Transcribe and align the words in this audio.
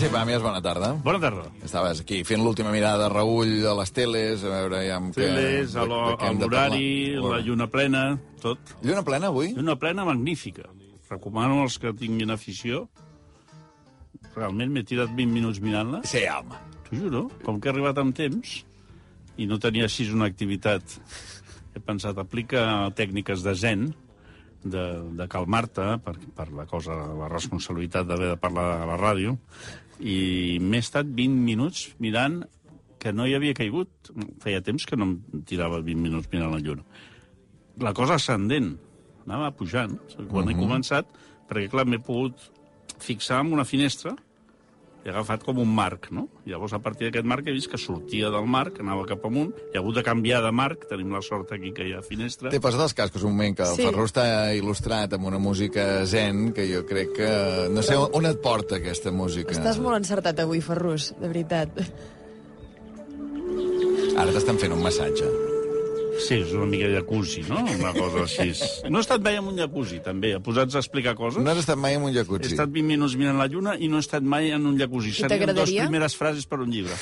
Sergi 0.00 0.14
Pàmies, 0.16 0.40
bona 0.40 0.62
tarda. 0.64 0.94
Bona 1.04 1.18
tarda. 1.20 1.42
Estaves 1.60 1.98
aquí 2.00 2.22
fent 2.24 2.40
l'última 2.40 2.70
mirada 2.72 3.02
de 3.02 3.08
Raül 3.12 3.50
a 3.68 3.74
les 3.82 3.90
teles, 3.92 4.40
a 4.48 4.52
veure 4.54 4.78
ja 4.86 4.94
amb 4.96 5.10
què... 5.12 5.26
Teles, 5.26 5.74
a 5.76 5.84
què 5.84 6.14
a 6.14 6.30
hem 6.30 6.38
de 6.40 6.46
l'horari, 6.48 6.86
la 7.20 7.40
lluna 7.44 7.66
plena, 7.68 8.04
tot. 8.40 8.72
Lluna 8.80 9.02
plena 9.04 9.28
avui? 9.28 9.50
Lluna 9.58 9.74
plena 9.76 10.06
magnífica. 10.08 10.64
Recomano 11.10 11.60
als 11.66 11.76
que 11.82 11.92
tinguin 11.92 12.32
afició. 12.32 12.86
Realment 14.38 14.72
m'he 14.72 14.86
tirat 14.88 15.12
20 15.12 15.36
minuts 15.36 15.60
mirant-la. 15.60 16.00
Sí, 16.08 16.24
home. 16.32 16.56
T'ho 16.86 17.02
juro. 17.02 17.26
Com 17.44 17.60
que 17.60 17.68
he 17.68 17.74
arribat 17.74 18.00
amb 18.00 18.16
temps 18.16 18.56
i 19.36 19.50
no 19.52 19.60
tenia 19.60 19.84
així 19.90 20.08
una 20.16 20.32
activitat, 20.32 20.96
he 21.76 21.84
pensat, 21.84 22.16
aplica 22.24 22.88
tècniques 22.96 23.44
de 23.44 23.52
zen, 23.66 23.90
de, 24.64 24.84
de 25.16 25.26
calmar-te 25.30 25.86
per, 26.04 26.16
per 26.36 26.48
la 26.56 26.66
cosa, 26.68 26.96
la 27.16 27.28
responsabilitat 27.32 28.08
d'haver 28.08 28.34
de 28.34 28.40
parlar 28.40 28.66
a 28.80 28.88
la 28.88 28.98
ràdio, 29.00 29.36
i 30.00 30.58
m'he 30.62 30.80
estat 30.80 31.08
20 31.08 31.42
minuts 31.44 31.90
mirant 32.00 32.42
que 33.00 33.12
no 33.16 33.26
hi 33.26 33.34
havia 33.36 33.56
caigut. 33.56 34.12
Feia 34.44 34.60
temps 34.64 34.84
que 34.86 34.96
no 34.96 35.08
em 35.08 35.44
tirava 35.48 35.80
20 35.80 36.04
minuts 36.04 36.28
mirant 36.32 36.52
la 36.52 36.60
lluna. 36.60 36.84
La 37.80 37.94
cosa 37.96 38.18
ascendent, 38.20 38.74
anava 39.24 39.52
pujant, 39.56 39.96
quan 40.28 40.50
he 40.50 40.56
començat, 40.58 41.08
perquè, 41.48 41.70
clar, 41.72 41.86
m'he 41.88 42.00
pogut 42.04 42.50
fixar 43.00 43.40
en 43.44 43.54
una 43.56 43.64
finestra 43.64 44.12
he 45.04 45.08
agafat 45.08 45.44
com 45.46 45.58
un 45.62 45.68
marc, 45.74 46.10
no? 46.12 46.26
Llavors, 46.48 46.74
a 46.76 46.80
partir 46.84 47.06
d'aquest 47.08 47.26
marc 47.28 47.46
he 47.48 47.54
vist 47.56 47.70
que 47.72 47.78
sortia 47.80 48.28
del 48.32 48.46
marc, 48.50 48.80
anava 48.84 49.06
cap 49.08 49.24
amunt, 49.24 49.54
he 49.72 49.78
hagut 49.80 49.96
de 49.96 50.04
canviar 50.04 50.42
de 50.44 50.52
marc, 50.52 50.84
tenim 50.90 51.12
la 51.16 51.22
sort 51.24 51.52
aquí 51.56 51.72
que 51.76 51.86
hi 51.88 51.94
ha 51.96 52.02
finestra. 52.04 52.52
T'he 52.52 52.60
passat 52.60 52.84
els 52.84 52.94
cascos 52.98 53.24
un 53.24 53.32
moment 53.36 53.56
que 53.56 53.64
el 53.64 53.76
Sí. 53.76 53.86
Ferrú 53.88 54.04
està 54.08 54.26
il·lustrat 54.56 55.16
amb 55.16 55.26
una 55.32 55.38
música 55.40 56.04
zen 56.06 56.52
que 56.52 56.68
jo 56.68 56.84
crec 56.86 57.14
que... 57.16 57.30
No 57.72 57.82
sé 57.82 57.96
on 57.96 58.26
et 58.28 58.40
porta 58.44 58.76
aquesta 58.76 59.12
música. 59.12 59.52
Estàs 59.56 59.80
molt 59.80 59.96
encertat 60.02 60.38
avui, 60.44 60.60
Ferrus, 60.60 61.14
de 61.20 61.28
veritat. 61.28 61.80
Ara 64.20 64.32
t'estan 64.34 64.58
fent 64.60 64.74
un 64.76 64.82
massatge. 64.84 65.49
Sí, 66.20 66.36
és 66.44 66.50
una 66.52 66.66
mica 66.68 66.88
jacuzzi, 66.92 67.42
no? 67.48 67.58
Una 67.64 67.92
cosa 67.96 68.24
així. 68.26 68.50
No 68.92 69.00
he 69.00 69.04
estat 69.04 69.22
mai 69.24 69.38
en 69.40 69.46
un 69.50 69.56
jacuzzi, 69.58 70.00
també, 70.04 70.34
posats 70.44 70.76
a 70.76 70.82
explicar 70.84 71.14
coses. 71.18 71.40
No 71.42 71.50
has 71.54 71.62
estat 71.62 71.78
mai 71.80 71.96
en 71.96 72.02
un 72.06 72.10
He 72.12 72.18
jacuzzi. 72.20 72.50
estat 72.52 72.68
20 72.70 72.86
minuts 72.92 73.16
mirant 73.20 73.38
la 73.40 73.46
lluna 73.48 73.76
i 73.78 73.88
no 73.88 73.96
he 73.98 74.04
estat 74.04 74.22
mai 74.22 74.50
en 74.52 74.66
un 74.68 74.76
jacuzzi. 74.78 75.12
Serien 75.16 75.54
dues 75.56 75.72
primeres 75.72 76.16
frases 76.18 76.46
per 76.46 76.60
un 76.60 76.70
llibre. 76.70 76.94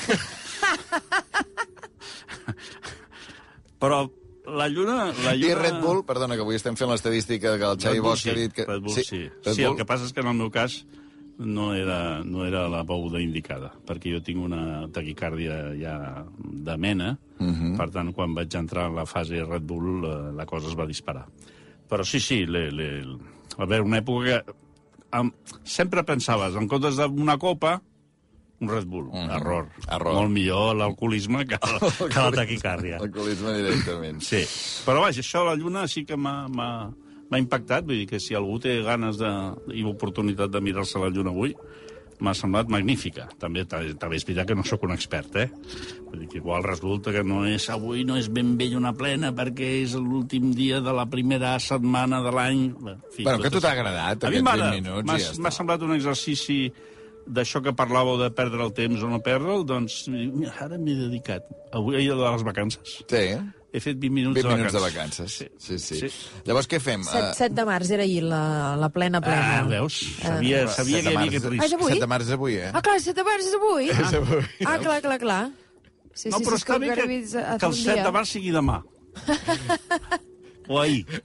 Però 3.79 3.99
la 4.49 4.67
lluna... 4.67 5.11
La 5.23 5.35
I 5.35 5.39
lluna... 5.43 5.61
Red 5.61 5.77
Bull, 5.83 6.01
perdona, 6.07 6.35
que 6.35 6.43
avui 6.43 6.57
estem 6.57 6.75
fent 6.79 6.89
l'estadística 6.91 7.53
que 7.59 7.67
el 7.69 7.77
Xavi 7.79 7.99
Bull, 8.01 8.09
Bosch 8.15 8.27
ha 8.31 8.35
dit 8.35 8.55
que... 8.55 8.65
Red 8.67 8.81
Bull, 8.83 8.95
sí. 8.97 9.03
Sí, 9.07 9.21
Red 9.45 9.53
sí 9.55 9.61
el 9.63 9.69
Bull. 9.73 9.77
que 9.79 9.85
passa 9.87 10.07
és 10.09 10.15
que 10.15 10.23
en 10.25 10.31
el 10.33 10.37
meu 10.39 10.49
cas 10.51 10.81
no 11.39 11.73
era, 11.73 12.21
no 12.23 12.45
era 12.45 12.67
la 12.67 12.83
beguda 12.83 13.19
indicada, 13.23 13.71
perquè 13.87 14.11
jo 14.13 14.19
tinc 14.21 14.41
una 14.43 14.87
taquicàrdia 14.91 15.73
ja 15.79 16.25
de 16.37 16.77
mena, 16.77 17.17
uh 17.39 17.43
Mhm. 17.43 17.53
-huh. 17.73 17.77
per 17.77 17.89
tant, 17.91 18.13
quan 18.13 18.33
vaig 18.33 18.53
entrar 18.55 18.87
en 18.89 18.95
la 18.95 19.05
fase 19.05 19.43
Red 19.45 19.61
Bull, 19.63 20.03
eh, 20.05 20.31
la 20.35 20.45
cosa 20.45 20.67
es 20.67 20.75
va 20.77 20.85
disparar. 20.85 21.25
Però 21.89 22.03
sí, 22.03 22.19
sí, 22.19 22.45
le, 22.45 22.69
le, 22.71 23.03
a 23.57 23.65
veure, 23.65 23.81
una 23.85 23.97
època 24.01 24.43
que 24.43 24.53
em, 25.17 25.31
sempre 25.63 26.03
pensaves, 26.03 26.55
en 26.55 26.67
comptes 26.67 26.97
d'una 26.97 27.37
copa, 27.37 27.81
un 28.61 28.67
Red 28.69 28.85
Bull. 28.85 29.07
Uh 29.07 29.13
-huh. 29.13 29.35
Error. 29.37 29.63
Mhm. 29.65 29.93
Error. 29.95 30.13
Molt 30.13 30.29
millor 30.31 30.75
l'alcoholisme 30.75 31.45
que, 31.45 31.57
la- 31.61 32.07
que 32.09 32.19
la 32.19 32.31
taquicàrdia. 32.31 32.97
Alcoholisme 32.99 33.53
directament. 33.53 34.19
Sí, 34.21 34.43
però 34.85 34.99
vaja, 35.01 35.21
això 35.21 35.45
la 35.45 35.55
Lluna 35.55 35.87
sí 35.87 36.03
que 36.05 36.17
m'ha 36.17 36.47
m'ha- 37.29 37.39
impactat, 37.39 37.85
vull 37.85 37.97
dir 38.01 38.07
que 38.07 38.19
si 38.19 38.35
algú 38.35 38.59
té 38.59 38.81
ganes 38.83 39.17
de, 39.17 39.29
i 39.73 39.83
oportunitat 39.83 40.49
de 40.51 40.61
mirar-se 40.61 40.99
la 40.99 41.09
Lluna 41.09 41.29
avui, 41.31 41.55
m'ha 42.19 42.33
semblat 42.35 42.67
magnífica. 42.67 43.29
També, 43.39 43.63
ta- 43.63 43.79
també 43.97 44.17
és 44.17 44.25
veritat 44.27 44.47
que 44.49 44.55
no 44.55 44.63
sóc 44.67 44.83
un 44.83 44.91
expert, 44.91 45.35
eh? 45.39 45.45
Vull 46.09 46.19
dir 46.19 46.27
que 46.27 46.37
igual 46.41 46.63
resulta 46.65 47.13
que 47.15 47.23
no 47.23 47.45
és 47.47 47.69
avui 47.71 48.03
no 48.03 48.17
és 48.19 48.27
ben 48.29 48.57
bé 48.57 48.67
lluna 48.67 48.91
plena 48.91 49.31
perquè 49.31 49.69
és 49.85 49.93
l'últim 49.95 50.51
dia 50.53 50.81
de 50.81 50.91
la 50.91 51.05
primera 51.07 51.53
setmana 51.63 52.19
de 52.21 52.31
l'any. 52.35 52.73
Bueno, 52.75 52.99
que 53.39 53.49
totes- 53.49 53.61
t'ha 53.61 53.71
agradat, 53.71 54.23
aquests 54.25 54.43
m'agrada. 54.43 54.71
20 54.71 54.81
minuts, 54.89 55.39
M'ha 55.39 55.49
ja 55.49 55.57
semblat 55.61 55.81
un 55.87 55.93
exercici 55.95 56.73
d'això 57.29 57.61
que 57.63 57.71
parlàveu 57.77 58.17
de 58.19 58.31
perdre 58.35 58.63
el 58.65 58.73
temps 58.73 59.01
o 59.03 59.07
no 59.07 59.21
perdre'l, 59.21 59.63
doncs 59.63 60.07
mira, 60.09 60.51
ara 60.59 60.77
m'he 60.77 60.95
dedicat. 60.97 61.45
Avui, 61.71 61.95
ahir 61.95 62.15
de 62.17 62.31
les 62.31 62.43
vacances, 62.43 63.03
Sí, 63.07 63.23
he 63.71 63.79
fet 63.79 63.97
20 64.01 64.09
minuts, 64.13 64.35
20 64.35 64.49
de, 64.49 64.55
minuts 64.57 64.73
de 64.73 64.79
vacances. 64.81 65.33
vacances. 65.39 65.51
Sí, 65.61 65.77
sí. 65.79 65.99
Sí. 66.09 66.41
Llavors, 66.47 66.67
què 66.71 66.79
fem? 66.81 67.03
7, 67.03 67.19
Eh, 67.29 67.33
7 67.37 67.55
de 67.59 67.65
març 67.69 67.91
era 67.91 68.03
ahir 68.03 68.23
la, 68.23 68.75
la 68.81 68.89
plena 68.89 69.21
plena. 69.21 69.59
Ah, 69.59 69.63
veus? 69.69 69.99
Sabia, 70.21 70.67
sabia 70.67 70.97
set 71.01 71.03
que 71.03 71.09
de 71.09 71.13
hi 71.13 71.17
havia 71.17 71.29
aquest 71.29 71.45
Ah, 71.45 71.53
és 71.53 71.61
risc. 71.61 71.73
avui? 71.79 71.91
7 71.93 71.99
de 72.01 72.07
març 72.13 72.25
és 72.25 72.31
avui, 72.39 72.55
eh? 72.57 72.71
Ah, 72.73 72.81
clar, 72.81 72.99
7 73.01 73.15
de 73.21 73.23
març 73.29 73.45
és 73.45 73.53
avui. 73.59 73.89
És 74.07 74.13
avui. 74.21 74.41
Ah, 74.65 74.77
clar, 74.81 75.01
clar, 75.05 75.19
clar. 75.19 75.41
Sí, 76.13 76.29
no, 76.33 76.37
sí, 76.39 76.43
però 76.45 76.57
sí, 76.57 76.63
és 76.63 76.65
està 76.65 76.79
bé 76.79 76.87
que, 76.89 76.95
que 77.59 77.65
el 77.65 77.71
un 77.71 77.77
7 77.83 77.93
dia. 77.93 78.03
de 78.03 78.11
març 78.11 78.33
sigui 78.35 78.51
demà. 78.51 78.79
o 80.67 80.79
ahir. 80.79 81.05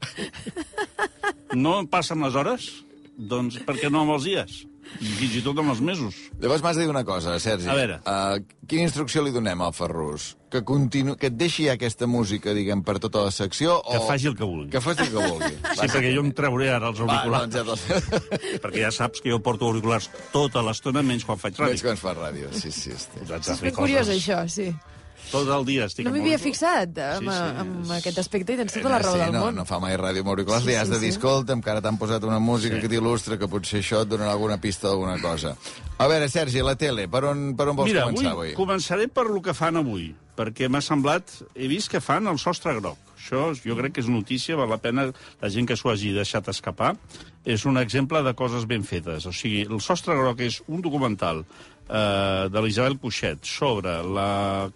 No 1.55 1.76
amb 2.11 2.25
les 2.26 2.34
hores? 2.34 2.65
Doncs 3.16 3.61
per 3.62 3.76
què 3.78 3.91
no 3.93 4.00
amb 4.03 4.16
els 4.16 4.25
dies? 4.26 4.55
I 5.00 5.10
fins 5.18 5.34
i 5.38 5.42
tot 5.44 5.58
amb 5.58 5.72
els 5.72 5.80
mesos. 5.84 6.16
Llavors 6.40 6.62
m'has 6.64 6.78
de 6.78 6.84
dir 6.84 6.90
una 6.92 7.04
cosa, 7.06 7.34
Sergi. 7.42 7.68
A 7.70 7.74
veure. 7.76 7.98
Uh, 8.06 8.38
quina 8.70 8.84
instrucció 8.86 9.24
li 9.24 9.32
donem 9.34 9.62
al 9.64 9.74
Ferrus? 9.76 10.34
Que, 10.52 10.62
continu... 10.62 11.16
que 11.18 11.32
et 11.32 11.36
deixi 11.36 11.66
aquesta 11.72 12.06
música, 12.06 12.54
diguem, 12.54 12.84
per 12.86 13.00
tota 13.02 13.24
la 13.26 13.32
secció? 13.34 13.80
Que 13.88 13.98
o... 13.98 14.06
faci 14.06 14.30
el 14.30 14.36
que 14.38 14.46
vulgui. 14.46 14.70
Que 14.70 14.82
faci 14.84 15.06
el 15.06 15.10
que 15.10 15.24
vulgui. 15.24 15.52
Sí, 15.74 15.88
perquè 15.88 16.14
jo 16.14 16.22
em 16.22 16.30
trauré 16.36 16.70
ara 16.76 16.92
els 16.92 17.02
Va, 17.02 17.08
auriculars. 17.08 17.50
doncs 17.56 17.86
ja 17.88 18.00
Perquè 18.64 18.84
ja 18.84 18.92
saps 18.94 19.24
que 19.24 19.32
jo 19.34 19.40
porto 19.42 19.66
auriculars 19.66 20.10
tota 20.34 20.62
l'estona, 20.62 21.02
menys 21.02 21.26
quan 21.26 21.40
faig 21.40 21.58
ràdio. 21.58 21.82
que 21.82 21.94
ens 21.96 22.04
fa 22.04 22.14
ràdio, 22.14 22.52
sí, 22.54 22.70
sí. 22.70 22.94
A 23.26 23.40
És 23.42 23.74
curiós, 23.74 24.12
això, 24.14 24.44
sí. 24.46 24.70
Tot 25.30 25.48
el 25.48 25.64
dia 25.64 25.86
estic 25.88 26.04
No 26.06 26.12
m'hi 26.12 26.20
havia 26.20 26.38
fixat 26.38 26.98
amb, 26.98 27.28
Sí, 27.30 27.36
sí, 27.36 27.60
amb 27.62 27.84
és- 27.84 27.91
aquest 27.98 28.19
aspecte 28.19 28.52
i 28.54 28.56
tens 28.56 28.72
tota 28.75 28.88
la 28.92 28.98
raó 28.98 29.14
sí, 29.14 29.20
del 29.20 29.32
no, 29.32 29.41
món. 29.47 29.54
no 29.54 29.64
fa 29.64 29.78
mai 29.80 29.97
ràdio 29.97 30.20
amb 30.20 30.28
auriculars, 30.34 30.62
Sí, 30.64 30.70
li 30.70 30.75
has 30.76 30.88
sí, 30.88 30.94
de 30.94 31.00
dir, 31.00 31.12
sí. 31.12 31.19
escolta'm, 31.19 31.62
que 31.62 31.70
ara 31.70 31.80
t'han 31.82 31.98
posat 31.98 32.25
una 32.25 32.38
música 32.38 32.76
Sí. 32.76 32.82
que 32.82 32.88
t'il·lustra, 32.88 33.38
que 33.38 33.48
potser 33.48 33.80
això 33.80 34.02
et 34.02 34.08
donarà 34.08 34.32
alguna 34.32 34.58
pista 34.60 34.88
d'alguna 34.88 35.20
cosa. 35.20 35.56
A 35.98 36.06
veure, 36.08 36.28
Sergi, 36.28 36.60
la 36.62 36.76
tele, 36.76 37.08
per 37.08 37.25
on, 37.25 37.54
per 37.56 37.69
on 37.69 37.76
vols 37.76 37.88
Mira, 37.88 38.04
començar 38.06 38.32
avui, 38.32 38.52
avui? 38.52 38.54
començaré 38.54 39.08
per 39.08 39.26
lo 39.30 39.41
que 39.42 39.54
fan 39.54 39.76
avui, 39.76 40.14
perquè 40.36 40.69
m'ha 40.69 40.80
semblat... 40.80 41.31
He 41.54 41.69
vist 41.69 41.88
que 41.91 42.00
fan 42.00 42.26
el 42.26 42.38
sostre 42.38 42.75
groc. 42.81 42.98
Això 43.25 43.54
jo 43.56 43.75
crec 43.76 43.94
que 43.94 44.00
és 44.02 44.08
notícia, 44.08 44.54
val 44.56 44.69
la 44.69 44.76
pena 44.76 45.06
la 45.41 45.48
gent 45.48 45.66
que 45.66 45.76
s'ho 45.76 45.88
hagi 45.91 46.12
deixat 46.12 46.46
escapar. 46.48 46.96
És 47.44 47.64
un 47.64 47.78
exemple 47.78 48.22
de 48.22 48.34
coses 48.34 48.66
ben 48.66 48.82
fetes. 48.84 49.25
O 49.26 49.32
sigui, 49.32 49.62
el 49.62 49.81
sostre 49.81 50.14
groc 50.16 50.41
és 50.41 50.62
un 50.66 50.82
documental 50.82 51.44
eh, 51.88 52.48
de 52.52 52.62
l'Isabel 52.62 52.96
Cuixet 53.00 53.44
sobre 53.48 53.98
el 54.02 54.20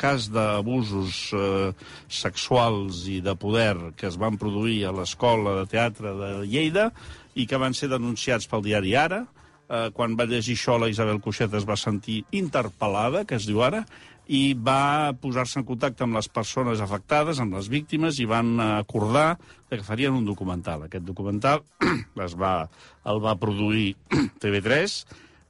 cas 0.00 0.28
d'abusos 0.32 1.22
eh, 1.36 1.70
sexuals 2.08 3.06
i 3.08 3.20
de 3.24 3.34
poder 3.38 3.94
que 3.96 4.08
es 4.10 4.18
van 4.20 4.38
produir 4.40 4.84
a 4.86 4.94
l'Escola 4.96 5.56
de 5.60 5.66
Teatre 5.70 6.14
de 6.18 6.30
Lleida 6.44 6.90
i 7.34 7.46
que 7.46 7.60
van 7.60 7.76
ser 7.76 7.90
denunciats 7.92 8.48
pel 8.50 8.64
diari 8.66 8.94
Ara, 8.98 9.24
eh, 9.68 9.88
quan 9.94 10.16
va 10.18 10.28
llegir 10.28 10.56
això 10.58 10.78
la 10.78 10.90
Isabel 10.90 11.20
Cuixet 11.24 11.54
es 11.54 11.66
va 11.68 11.76
sentir 11.78 12.24
interpel·lada, 12.32 13.24
que 13.24 13.38
es 13.38 13.46
diu 13.48 13.62
ara, 13.64 13.84
i 14.28 14.52
va 14.52 15.14
posar-se 15.16 15.56
en 15.60 15.64
contacte 15.64 16.04
amb 16.04 16.18
les 16.18 16.28
persones 16.28 16.82
afectades, 16.84 17.38
amb 17.40 17.54
les 17.56 17.70
víctimes, 17.72 18.18
i 18.20 18.26
van 18.28 18.58
acordar 18.60 19.38
que 19.70 19.80
farien 19.84 20.12
un 20.12 20.26
documental. 20.28 20.84
Aquest 20.84 21.06
documental 21.06 21.64
es 22.26 22.36
va, 22.36 22.68
el 23.08 23.22
va 23.24 23.38
produir 23.40 23.94
TV3, 24.42 24.98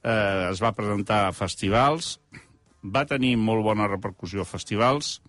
eh, 0.03 0.49
es 0.51 0.61
va 0.63 0.73
presentar 0.77 1.25
a 1.27 1.33
festivals, 1.35 2.17
va 2.83 3.05
tenir 3.05 3.35
molt 3.37 3.63
bona 3.65 3.89
repercussió 3.89 4.45
a 4.45 4.47
festivals, 4.47 5.19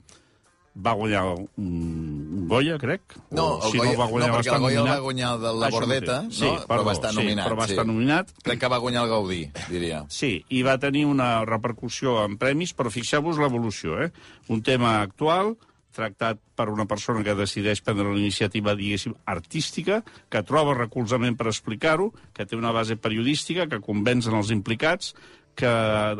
va 0.81 0.93
guanyar 0.95 1.25
un, 1.35 1.49
un 1.59 2.45
Goya, 2.49 2.77
crec. 2.79 3.17
No, 3.31 3.57
o, 3.59 3.71
si 3.71 3.79
Goya, 3.79 3.93
no, 3.93 3.99
va 3.99 4.07
guanyar, 4.11 4.29
no, 4.31 4.37
perquè 4.39 4.55
el 4.55 4.63
Goya 4.63 4.77
el 4.77 4.77
va 4.79 4.85
nominat. 4.85 5.03
guanyar 5.07 5.31
de 5.43 5.53
la 5.53 5.67
Això 5.69 5.79
Bordeta, 5.79 6.19
no? 6.23 6.35
Sí, 6.35 6.51
però 6.69 6.85
va 6.87 6.95
estar 6.95 7.11
sí, 7.11 7.19
nominat. 7.19 7.49
però 7.49 7.59
va 7.59 7.67
sí. 7.67 7.75
estar 7.75 7.87
nominat. 7.89 8.31
Crec 8.47 8.61
que 8.63 8.71
va 8.71 8.79
guanyar 8.85 9.03
el 9.05 9.11
Gaudí, 9.11 9.41
diria. 9.69 10.05
Sí, 10.15 10.33
i 10.49 10.63
va 10.67 10.77
tenir 10.83 11.05
una 11.11 11.31
repercussió 11.49 12.21
en 12.25 12.39
premis, 12.41 12.75
però 12.77 12.93
fixeu-vos 12.95 13.43
l'evolució, 13.43 13.99
eh? 14.07 14.13
Un 14.49 14.63
tema 14.67 15.01
actual, 15.03 15.57
tractat 15.97 16.41
per 16.57 16.69
una 16.73 16.87
persona 16.91 17.25
que 17.27 17.35
decideix 17.39 17.83
prendre 17.85 18.09
la 18.11 18.19
iniciativa, 18.19 18.77
diguéssim, 18.79 19.15
artística, 19.31 20.01
que 20.31 20.45
troba 20.47 20.77
recolzament 20.79 21.37
per 21.39 21.51
explicar-ho, 21.51 22.11
que 22.37 22.47
té 22.47 22.59
una 22.59 22.73
base 22.77 22.97
periodística, 22.97 23.69
que 23.71 23.83
convencen 23.85 24.37
els 24.39 24.53
implicats, 24.55 25.15
que 25.59 25.71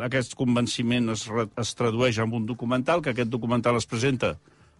aquest 0.07 0.35
convenciment 0.37 1.13
es, 1.13 1.25
es 1.57 1.75
tradueix 1.79 2.19
en 2.21 2.33
un 2.35 2.45
documental, 2.49 3.01
que 3.01 3.15
aquest 3.15 3.31
documental 3.31 3.79
es 3.79 3.87
presenta 3.89 4.35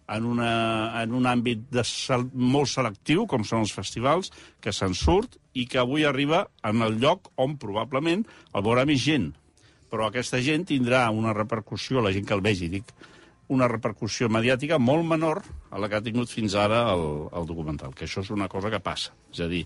en, 0.08 0.24
una, 0.24 1.02
en 1.02 1.14
un 1.14 1.26
àmbit 1.28 1.64
de 1.72 1.84
sel, 1.86 2.26
molt 2.32 2.70
selectiu, 2.70 3.26
com 3.30 3.46
són 3.48 3.64
els 3.64 3.72
festivals, 3.74 4.32
que 4.60 4.74
se'n 4.74 4.96
surt 4.98 5.38
i 5.54 5.66
que 5.70 5.80
avui 5.82 6.06
arriba 6.08 6.46
en 6.68 6.82
el 6.84 6.98
lloc 7.02 7.32
on 7.40 7.56
probablement 7.60 8.26
el 8.52 8.66
veurà 8.66 8.84
més 8.88 9.02
gent. 9.04 9.30
Però 9.92 10.08
aquesta 10.08 10.40
gent 10.40 10.66
tindrà 10.68 11.04
una 11.12 11.34
repercussió, 11.36 12.00
la 12.00 12.12
gent 12.14 12.28
que 12.28 12.36
el 12.36 12.44
vegi, 12.44 12.70
dic, 12.72 12.92
una 13.52 13.68
repercussió 13.70 14.28
mediàtica 14.32 14.78
molt 14.80 15.04
menor 15.06 15.42
a 15.70 15.80
la 15.80 15.88
que 15.88 15.98
ha 15.98 16.04
tingut 16.04 16.30
fins 16.32 16.56
ara 16.58 16.84
el, 16.92 17.04
el 17.36 17.48
documental, 17.48 17.94
que 17.94 18.06
això 18.08 18.24
és 18.24 18.32
una 18.34 18.48
cosa 18.52 18.70
que 18.72 18.80
passa. 18.82 19.12
És 19.32 19.42
a 19.44 19.48
dir, 19.50 19.62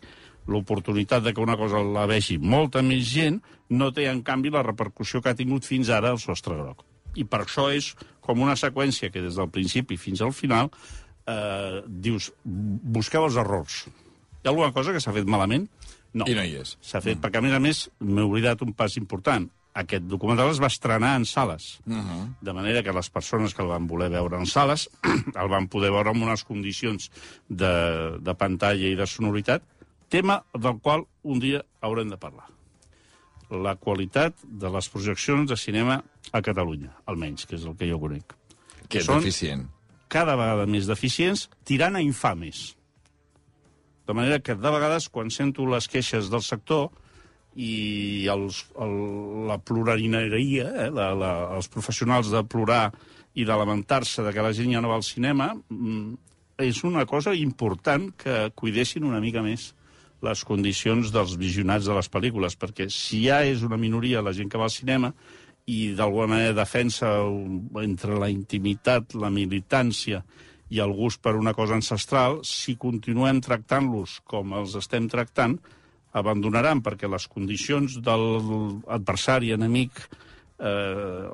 l'oportunitat 0.50 1.24
de 1.24 1.34
que 1.34 1.42
una 1.42 1.56
cosa 1.58 1.82
la 1.82 2.06
vegi 2.10 2.38
molta 2.38 2.82
més 2.82 3.06
gent 3.10 3.40
no 3.70 3.90
té, 3.94 4.06
en 4.10 4.22
canvi, 4.26 4.52
la 4.54 4.64
repercussió 4.66 5.22
que 5.22 5.32
ha 5.32 5.38
tingut 5.38 5.66
fins 5.66 5.90
ara 5.90 6.12
el 6.14 6.22
sostre 6.22 6.58
groc. 6.58 6.84
I 7.16 7.24
per 7.24 7.44
això 7.44 7.70
és 7.72 7.94
com 8.20 8.42
una 8.44 8.56
seqüència 8.58 9.10
que 9.10 9.24
des 9.24 9.38
del 9.38 9.50
principi 9.50 9.96
fins 9.96 10.22
al 10.22 10.34
final 10.36 10.70
eh, 11.26 11.82
dius, 11.86 12.30
busqueu 12.44 13.26
els 13.26 13.38
errors. 13.42 13.84
Hi 13.86 14.48
ha 14.48 14.52
alguna 14.52 14.72
cosa 14.74 14.94
que 14.94 15.02
s'ha 15.02 15.14
fet 15.16 15.26
malament? 15.30 15.66
No. 16.16 16.26
I 16.28 16.36
no 16.36 16.44
hi 16.46 16.56
és. 16.62 16.76
S'ha 16.80 17.02
fet, 17.02 17.18
mm. 17.18 17.22
perquè 17.24 17.40
a 17.40 17.44
més 17.44 17.56
a 17.56 17.62
més 17.62 17.86
m'he 18.00 18.24
oblidat 18.24 18.62
un 18.64 18.72
pas 18.76 18.94
important. 19.00 19.48
Aquest 19.76 20.06
documental 20.08 20.48
es 20.54 20.60
va 20.62 20.70
estrenar 20.72 21.16
en 21.18 21.26
sales, 21.28 21.80
uh 21.84 21.92
-huh. 21.92 22.34
de 22.40 22.52
manera 22.52 22.82
que 22.82 22.92
les 22.92 23.10
persones 23.10 23.54
que 23.54 23.62
el 23.62 23.68
van 23.68 23.86
voler 23.86 24.08
veure 24.10 24.38
en 24.38 24.46
sales 24.46 24.88
el 25.42 25.48
van 25.48 25.68
poder 25.68 25.90
veure 25.90 26.10
amb 26.10 26.22
unes 26.22 26.44
condicions 26.44 27.10
de, 27.48 28.16
de 28.20 28.34
pantalla 28.34 28.88
i 28.88 28.96
de 28.96 29.06
sonoritat, 29.06 29.62
tema 30.08 30.44
del 30.54 30.80
qual 30.80 31.04
un 31.22 31.38
dia 31.38 31.64
haurem 31.80 32.08
de 32.08 32.16
parlar. 32.16 32.46
La 33.50 33.76
qualitat 33.76 34.34
de 34.42 34.70
les 34.70 34.88
projeccions 34.88 35.50
de 35.50 35.56
cinema 35.56 36.02
a 36.32 36.42
Catalunya, 36.42 36.96
almenys, 37.06 37.46
que 37.46 37.56
és 37.56 37.64
el 37.64 37.76
que 37.76 37.90
jo 37.90 38.00
conec. 38.00 38.34
Que 38.88 38.98
és 38.98 39.04
són 39.04 39.20
deficient. 39.20 39.68
cada 40.08 40.36
vegada 40.36 40.66
més 40.66 40.86
deficients, 40.86 41.50
tirant 41.64 41.96
a 41.96 42.00
infames. 42.00 42.76
De 44.06 44.14
manera 44.14 44.38
que, 44.38 44.54
de 44.54 44.70
vegades, 44.70 45.08
quan 45.08 45.30
sento 45.30 45.66
les 45.66 45.88
queixes 45.88 46.30
del 46.30 46.42
sector 46.42 46.90
i 47.56 48.28
els, 48.28 48.60
el, 48.84 48.94
la 49.48 49.56
pluralineria, 49.58 50.68
eh, 50.84 50.90
la, 50.92 51.10
la, 51.16 51.32
els 51.56 51.70
professionals 51.72 52.28
de 52.32 52.44
plorar 52.44 52.90
i 53.36 53.44
de 53.48 53.56
lamentar-se 53.56 54.24
de 54.24 54.32
que 54.32 54.44
la 54.44 54.52
gent 54.56 54.74
ja 54.74 54.82
no 54.84 54.92
va 54.92 55.00
al 55.00 55.06
cinema, 55.06 55.54
mm, 55.56 56.14
és 56.66 56.82
una 56.84 57.04
cosa 57.08 57.34
important 57.36 58.10
que 58.16 58.50
cuidessin 58.56 59.04
una 59.04 59.20
mica 59.20 59.42
més 59.44 59.70
les 60.24 60.44
condicions 60.48 61.12
dels 61.12 61.36
visionats 61.36 61.88
de 61.88 61.96
les 61.96 62.08
pel·lícules, 62.12 62.56
perquè 62.56 62.88
si 62.92 63.26
ja 63.26 63.42
és 63.44 63.64
una 63.64 63.76
minoria 63.80 64.24
la 64.24 64.32
gent 64.36 64.48
que 64.52 64.60
va 64.60 64.68
al 64.68 64.74
cinema 64.74 65.12
i 65.66 65.92
d'alguna 65.98 66.30
manera 66.30 66.56
defensa 66.56 67.10
entre 67.82 68.18
la 68.20 68.30
intimitat, 68.32 69.16
la 69.18 69.30
militància 69.30 70.22
i 70.70 70.80
el 70.82 70.92
gust 70.96 71.20
per 71.22 71.36
una 71.38 71.54
cosa 71.54 71.76
ancestral, 71.76 72.40
si 72.42 72.76
continuem 72.80 73.40
tractant-los 73.42 74.20
com 74.26 74.54
els 74.56 74.74
estem 74.78 75.08
tractant, 75.10 75.58
abandonaran, 76.16 76.82
perquè 76.84 77.10
les 77.10 77.28
condicions 77.28 77.98
de 78.04 78.16
l'adversari, 78.22 79.52
enemic, 79.56 80.00
eh, 80.58 81.28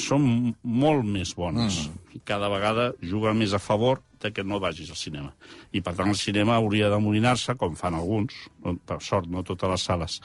són 0.00 0.54
molt 0.62 1.06
més 1.06 1.32
bones. 1.36 1.86
Mm. 1.88 2.22
Cada 2.28 2.50
vegada 2.52 2.90
juguen 3.02 3.38
més 3.40 3.54
a 3.56 3.62
favor 3.62 4.02
de 4.20 4.32
que 4.32 4.44
no 4.44 4.60
vagis 4.60 4.90
al 4.92 5.00
cinema. 5.00 5.32
I, 5.72 5.80
per 5.80 5.94
tant, 5.96 6.10
el 6.12 6.18
cinema 6.18 6.58
hauria 6.60 6.90
d'amolinar-se, 6.92 7.56
com 7.60 7.76
fan 7.78 7.96
alguns, 7.96 8.36
per 8.62 9.00
sort, 9.04 9.28
no 9.32 9.42
totes 9.46 9.72
les 9.72 9.86
sales. 9.88 10.20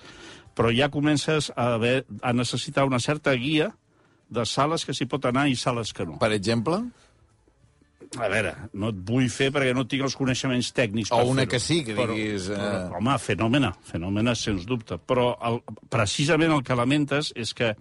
Però 0.55 0.71
ja 0.71 0.91
comences 0.91 1.49
a, 1.55 1.73
haver, 1.75 2.05
a 2.21 2.33
necessitar 2.35 2.85
una 2.87 2.99
certa 2.99 3.33
guia 3.39 3.71
de 4.29 4.45
sales 4.45 4.85
que 4.85 4.95
s'hi 4.95 5.07
pot 5.09 5.25
anar 5.29 5.47
i 5.49 5.57
sales 5.59 5.93
que 5.93 6.05
no. 6.07 6.19
Per 6.21 6.31
exemple? 6.35 6.81
A 8.21 8.29
veure, 8.31 8.53
no 8.73 8.89
et 8.93 9.01
vull 9.07 9.27
fer 9.33 9.51
perquè 9.55 9.73
no 9.75 9.85
tinc 9.89 10.05
els 10.07 10.15
coneixements 10.17 10.71
tècnics 10.75 11.11
O 11.11 11.19
per 11.19 11.27
una 11.31 11.45
que 11.49 11.59
sí, 11.59 11.81
que 11.83 11.95
Però- 11.97 12.13
diguis, 12.13 12.49
eh, 12.53 12.71
home, 12.95 13.17
fenòmena, 13.19 13.73
fenòmena, 13.91 14.35
sens 14.35 14.65
dubte. 14.65 14.97
Però 14.97 15.33
el, 15.49 15.61
precisament 15.89 16.51
el 16.55 16.63
que 16.63 16.77
lamentes 16.77 17.33
és 17.35 17.53
que 17.53 17.73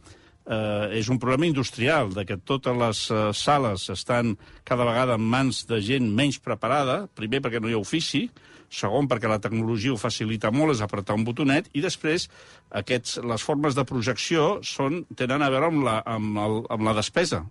eh, 0.47 0.99
és 0.99 1.09
un 1.09 1.19
problema 1.19 1.47
industrial, 1.47 2.13
de 2.15 2.25
que 2.29 2.37
totes 2.37 2.77
les 2.77 3.05
eh, 3.11 3.29
sales 3.33 3.89
estan 3.91 4.37
cada 4.65 4.85
vegada 4.85 5.15
en 5.19 5.25
mans 5.25 5.65
de 5.69 5.81
gent 5.81 6.11
menys 6.11 6.41
preparada, 6.43 7.05
primer 7.15 7.41
perquè 7.45 7.61
no 7.61 7.71
hi 7.71 7.77
ha 7.77 7.81
ofici, 7.81 8.29
segon 8.75 9.09
perquè 9.09 9.31
la 9.31 9.41
tecnologia 9.43 9.95
ho 9.95 10.01
facilita 10.01 10.51
molt, 10.51 10.75
és 10.75 10.83
apretar 10.85 11.17
un 11.17 11.25
botonet, 11.25 11.69
i 11.73 11.83
després 11.85 12.29
aquests, 12.75 13.19
les 13.23 13.45
formes 13.45 13.77
de 13.77 13.85
projecció 13.89 14.59
són, 14.67 15.05
tenen 15.17 15.45
a 15.45 15.51
veure 15.53 15.71
amb 15.71 15.85
la, 15.87 16.01
amb, 16.17 16.39
el, 16.45 16.61
amb 16.75 16.89
la 16.89 16.97
despesa. 16.97 17.45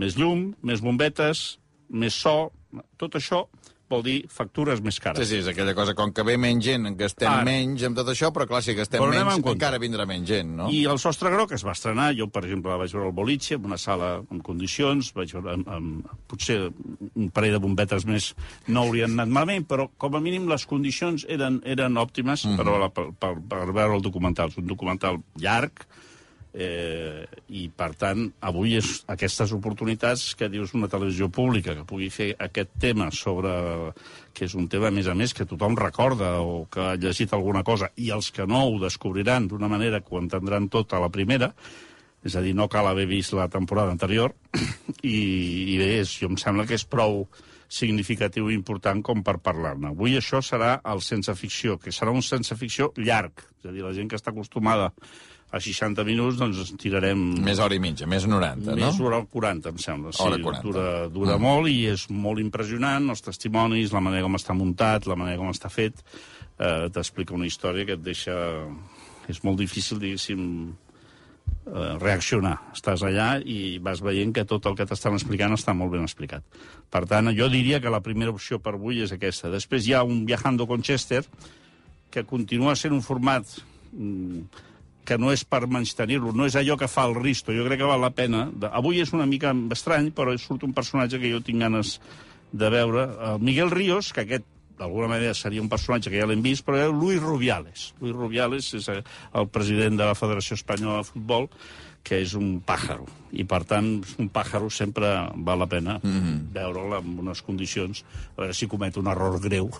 Més 0.00 0.16
llum, 0.16 0.50
més 0.64 0.80
bombetes, 0.82 1.58
més 1.90 2.14
so, 2.14 2.52
tot 2.96 3.18
això 3.18 3.46
vol 3.90 4.04
dir 4.06 4.16
factures 4.30 4.80
més 4.84 4.94
Sí, 4.94 5.02
cares. 5.02 5.28
sí, 5.28 5.40
és 5.42 5.48
aquella 5.50 5.74
cosa, 5.74 5.94
com 5.98 6.12
que 6.14 6.22
ve 6.26 6.36
menys 6.38 6.64
gent, 6.64 6.86
en 6.86 6.96
gastem 6.96 7.30
Ara. 7.30 7.44
menys 7.46 7.82
amb 7.88 7.98
tot 7.98 8.08
això, 8.12 8.30
però 8.34 8.46
clar, 8.46 8.62
si 8.62 8.74
gastem 8.78 9.02
Però 9.02 9.10
menys, 9.10 9.40
en 9.40 9.48
encara 9.52 9.80
vindrà 9.82 10.06
menys 10.06 10.28
gent, 10.28 10.52
no? 10.60 10.68
I 10.70 10.84
el 10.90 11.00
Sostre 11.02 11.32
Groc 11.34 11.52
es 11.56 11.64
va 11.66 11.74
estrenar, 11.74 12.12
jo, 12.14 12.28
per 12.30 12.44
exemple, 12.44 12.76
vaig 12.78 12.94
veure 12.94 13.08
el 13.08 13.16
Boliche, 13.16 13.56
en 13.58 13.66
una 13.66 13.78
sala 13.78 14.12
en 14.30 14.42
condicions, 14.46 15.12
vaig 15.16 15.34
veure, 15.34 15.56
amb, 15.58 15.68
amb, 15.68 16.12
potser 16.30 16.60
un 16.70 17.30
parell 17.34 17.56
de 17.58 17.62
bombetes 17.62 18.06
més 18.06 18.34
no 18.68 18.86
haurien 18.86 19.10
anat 19.18 19.28
malament, 19.28 19.66
però 19.66 19.88
com 19.98 20.14
a 20.14 20.22
mínim 20.22 20.46
les 20.48 20.66
condicions 20.66 21.26
eren, 21.28 21.60
eren 21.64 21.98
òptimes 21.98 22.46
mm 22.46 22.56
-hmm. 22.56 22.92
per, 22.92 22.92
per, 22.94 23.10
per, 23.18 23.34
per 23.48 23.72
veure 23.72 23.96
el 23.96 24.02
documental. 24.02 24.48
És 24.48 24.56
un 24.58 24.66
documental 24.66 25.18
llarg, 25.34 25.86
eh, 26.54 27.26
i 27.48 27.66
per 27.74 27.92
tant 27.98 28.24
avui 28.46 28.74
és 28.78 28.90
aquestes 29.10 29.52
oportunitats 29.54 30.34
que 30.38 30.50
dius 30.50 30.74
una 30.74 30.88
televisió 30.90 31.28
pública 31.30 31.74
que 31.76 31.86
pugui 31.86 32.10
fer 32.10 32.30
aquest 32.38 32.72
tema 32.82 33.10
sobre 33.14 33.52
que 34.34 34.46
és 34.48 34.56
un 34.58 34.66
tema 34.68 34.90
a 34.90 34.94
més 34.94 35.10
a 35.10 35.14
més 35.14 35.34
que 35.34 35.46
tothom 35.46 35.78
recorda 35.78 36.38
o 36.40 36.64
que 36.70 36.80
ha 36.80 36.96
llegit 36.96 37.32
alguna 37.34 37.62
cosa 37.66 37.90
i 37.96 38.10
els 38.14 38.30
que 38.34 38.46
no 38.46 38.64
ho 38.66 38.80
descobriran 38.82 39.46
d'una 39.48 39.70
manera 39.70 40.02
que 40.02 40.14
ho 40.14 40.22
entendran 40.22 40.68
tot 40.68 40.92
a 40.94 41.02
la 41.02 41.12
primera 41.12 41.52
és 42.24 42.34
a 42.36 42.42
dir, 42.44 42.52
no 42.54 42.68
cal 42.68 42.86
haver 42.86 43.06
vist 43.08 43.32
la 43.32 43.48
temporada 43.48 43.94
anterior 43.94 44.34
i, 45.02 45.16
i 45.74 45.78
bé, 45.80 45.94
és, 46.02 46.18
jo 46.20 46.28
em 46.28 46.36
sembla 46.40 46.66
que 46.68 46.76
és 46.76 46.84
prou 46.84 47.24
significatiu 47.70 48.50
i 48.50 48.56
important 48.58 48.98
com 49.06 49.22
per 49.22 49.36
parlar-ne. 49.38 49.92
Avui 49.92 50.16
això 50.18 50.40
serà 50.42 50.72
el 50.90 51.00
sense 51.06 51.32
ficció, 51.38 51.78
que 51.78 51.94
serà 51.94 52.10
un 52.10 52.24
sense 52.26 52.56
ficció 52.58 52.90
llarg. 52.98 53.44
És 53.60 53.70
a 53.70 53.74
dir, 53.74 53.84
la 53.86 53.94
gent 53.94 54.10
que 54.10 54.18
està 54.18 54.34
acostumada 54.34 54.90
a 55.50 55.58
60 55.58 56.04
minuts, 56.06 56.38
doncs 56.38 56.74
tirarem... 56.78 57.22
Més 57.42 57.58
hora 57.62 57.74
i 57.74 57.80
mitja, 57.82 58.06
més 58.10 58.26
90, 58.28 58.74
Més 58.78 59.00
no? 59.00 59.08
hora 59.08 59.22
40, 59.32 59.72
em 59.72 59.80
sembla. 59.82 60.12
Sí, 60.14 60.22
Hora 60.22 60.38
40. 60.38 60.66
Dura, 60.66 60.84
dura 61.10 61.34
mm. 61.36 61.42
molt 61.42 61.70
i 61.72 61.80
és 61.90 62.06
molt 62.10 62.42
impressionant, 62.42 63.10
els 63.10 63.24
testimonis, 63.26 63.94
la 63.94 64.04
manera 64.04 64.28
com 64.28 64.38
està 64.38 64.54
muntat, 64.54 65.08
la 65.10 65.18
manera 65.18 65.40
com 65.42 65.50
està 65.50 65.72
fet, 65.72 66.04
eh, 66.58 66.86
t'explica 66.94 67.34
una 67.34 67.50
història 67.50 67.88
que 67.88 67.98
et 67.98 68.06
deixa... 68.06 68.36
És 69.30 69.42
molt 69.46 69.60
difícil, 69.60 70.00
diguéssim, 70.02 70.40
eh, 71.66 71.92
reaccionar. 72.00 72.56
Estàs 72.74 73.02
allà 73.06 73.28
i 73.42 73.78
vas 73.82 74.00
veient 74.02 74.32
que 74.34 74.46
tot 74.48 74.66
el 74.66 74.78
que 74.78 74.86
t'estan 74.86 75.18
explicant 75.18 75.54
està 75.54 75.74
molt 75.76 75.92
ben 75.94 76.06
explicat. 76.06 76.46
Per 76.90 77.04
tant, 77.10 77.30
jo 77.36 77.50
diria 77.52 77.82
que 77.82 77.92
la 77.92 78.02
primera 78.02 78.34
opció 78.34 78.58
per 78.62 78.74
avui 78.78 79.02
és 79.04 79.14
aquesta. 79.14 79.50
Després 79.52 79.86
hi 79.86 79.94
ha 79.94 80.02
un 80.06 80.24
Viajando 80.26 80.66
con 80.66 80.82
Chester, 80.82 81.22
que 82.10 82.26
continua 82.26 82.74
sent 82.74 82.94
un 82.94 83.04
format 83.06 83.46
mm, 83.92 84.66
que 85.10 85.18
no 85.18 85.32
és 85.34 85.42
per 85.42 85.64
menys-tenir-lo, 85.66 86.30
no 86.36 86.46
és 86.46 86.54
allò 86.54 86.76
que 86.78 86.86
fa 86.90 87.08
el 87.08 87.16
Risto, 87.18 87.50
jo 87.56 87.66
crec 87.66 87.82
que 87.82 87.90
val 87.90 88.04
la 88.04 88.12
pena. 88.14 88.44
Avui 88.70 89.02
és 89.02 89.10
una 89.16 89.26
mica 89.26 89.50
estrany, 89.74 90.12
però 90.14 90.36
surt 90.38 90.62
un 90.68 90.74
personatge 90.76 91.18
que 91.18 91.32
jo 91.32 91.42
tinc 91.42 91.66
ganes 91.66 91.96
de 92.52 92.70
veure. 92.70 93.08
El 93.32 93.42
Miguel 93.42 93.74
Ríos, 93.74 94.12
que 94.14 94.22
aquest 94.22 94.46
d'alguna 94.80 95.10
manera 95.10 95.34
seria 95.36 95.60
un 95.60 95.68
personatge 95.68 96.12
que 96.12 96.22
ja 96.22 96.28
l'hem 96.30 96.42
vist, 96.44 96.64
però 96.64 96.78
és 96.80 96.94
Luis 96.94 97.20
Rubiales. 97.20 97.90
Luis 98.00 98.14
Rubiales 98.16 98.70
és 98.78 98.88
eh, 98.88 99.02
el 99.36 99.50
president 99.52 99.98
de 99.98 100.06
la 100.08 100.16
Federació 100.16 100.56
Espanyola 100.56 101.02
de 101.02 101.10
Futbol, 101.10 101.50
que 102.02 102.20
és 102.22 102.32
un 102.34 102.60
pàjaro. 102.66 103.04
I, 103.32 103.44
per 103.46 103.60
tant, 103.68 104.00
un 104.18 104.28
pàjaro 104.34 104.70
sempre 104.74 105.06
val 105.46 105.58
la 105.60 105.66
pena 105.70 105.98
mm 106.02 106.10
-hmm. 106.20 106.38
veure'l 106.52 106.98
en 106.98 107.18
unes 107.18 107.42
condicions, 107.42 108.04
a 108.36 108.40
veure 108.40 108.54
si 108.54 108.66
comet 108.66 108.96
un 108.96 109.06
error 109.06 109.40
greu 109.40 109.70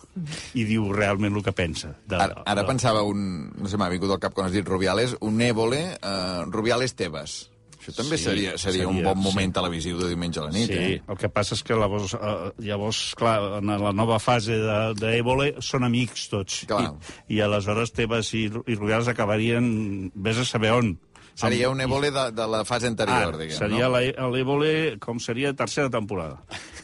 i 0.54 0.64
diu 0.64 0.92
realment 0.92 1.34
el 1.36 1.42
que 1.42 1.52
pensa. 1.52 1.96
De, 2.06 2.16
Ara, 2.16 2.42
ara 2.46 2.60
de- 2.62 2.66
pensava 2.68 3.02
un... 3.02 3.50
No 3.58 3.66
sé, 3.68 3.76
m'ha 3.76 3.88
vingut 3.88 4.10
al 4.10 4.18
cap 4.20 4.32
quan 4.34 4.46
has 4.46 4.52
dit 4.52 4.66
Rubiales, 4.68 5.16
un 5.20 5.40
Évole, 5.40 5.98
uh, 6.02 6.44
Rubiales 6.50 6.94
Tebas. 6.94 7.50
Això 7.80 7.94
també 7.96 8.18
Sí, 8.18 8.24
seria, 8.24 8.58
seria, 8.58 8.86
un 8.86 8.96
seria, 8.96 9.08
bon 9.14 9.22
moment 9.22 9.46
sí. 9.48 9.52
televisiu 9.52 9.98
de 9.98 10.06
diumenge 10.08 10.38
a 10.38 10.42
la 10.44 10.50
nit, 10.50 10.66
Sí, 10.66 10.72
eh? 10.74 11.02
el 11.08 11.16
que 11.16 11.28
passa 11.30 11.54
és 11.54 11.62
que 11.62 11.72
llavors, 11.74 12.12
eh, 12.14 12.52
llavors 12.58 13.14
clar, 13.16 13.58
en 13.58 13.66
la 13.66 13.92
nova 13.92 14.18
fase 14.18 14.52
de- 14.52 14.94
d'Évole 14.94 15.54
són 15.60 15.84
amics 15.84 16.28
tots. 16.28 16.66
Clar. 16.66 16.92
I, 17.28 17.36
I 17.36 17.40
aleshores 17.40 17.90
Tebas 17.92 18.34
i, 18.34 18.44
i 18.66 18.74
Rubiales 18.74 19.08
acabarien, 19.08 20.12
vés 20.14 20.36
a 20.38 20.44
saber 20.44 20.72
on. 20.72 20.98
Seria 21.34 21.70
un 21.70 21.80
Évole 21.80 22.10
de, 22.10 22.26
de 22.36 22.46
la 22.50 22.64
fase 22.68 22.88
anterior, 22.90 23.30
Ara, 23.30 23.38
diguem, 23.40 23.56
seria 23.56 23.88
no? 23.88 24.28
l'Évole 24.32 24.72
com 25.00 25.20
seria 25.22 25.52
tercera 25.56 25.90
temporada. 25.90 26.40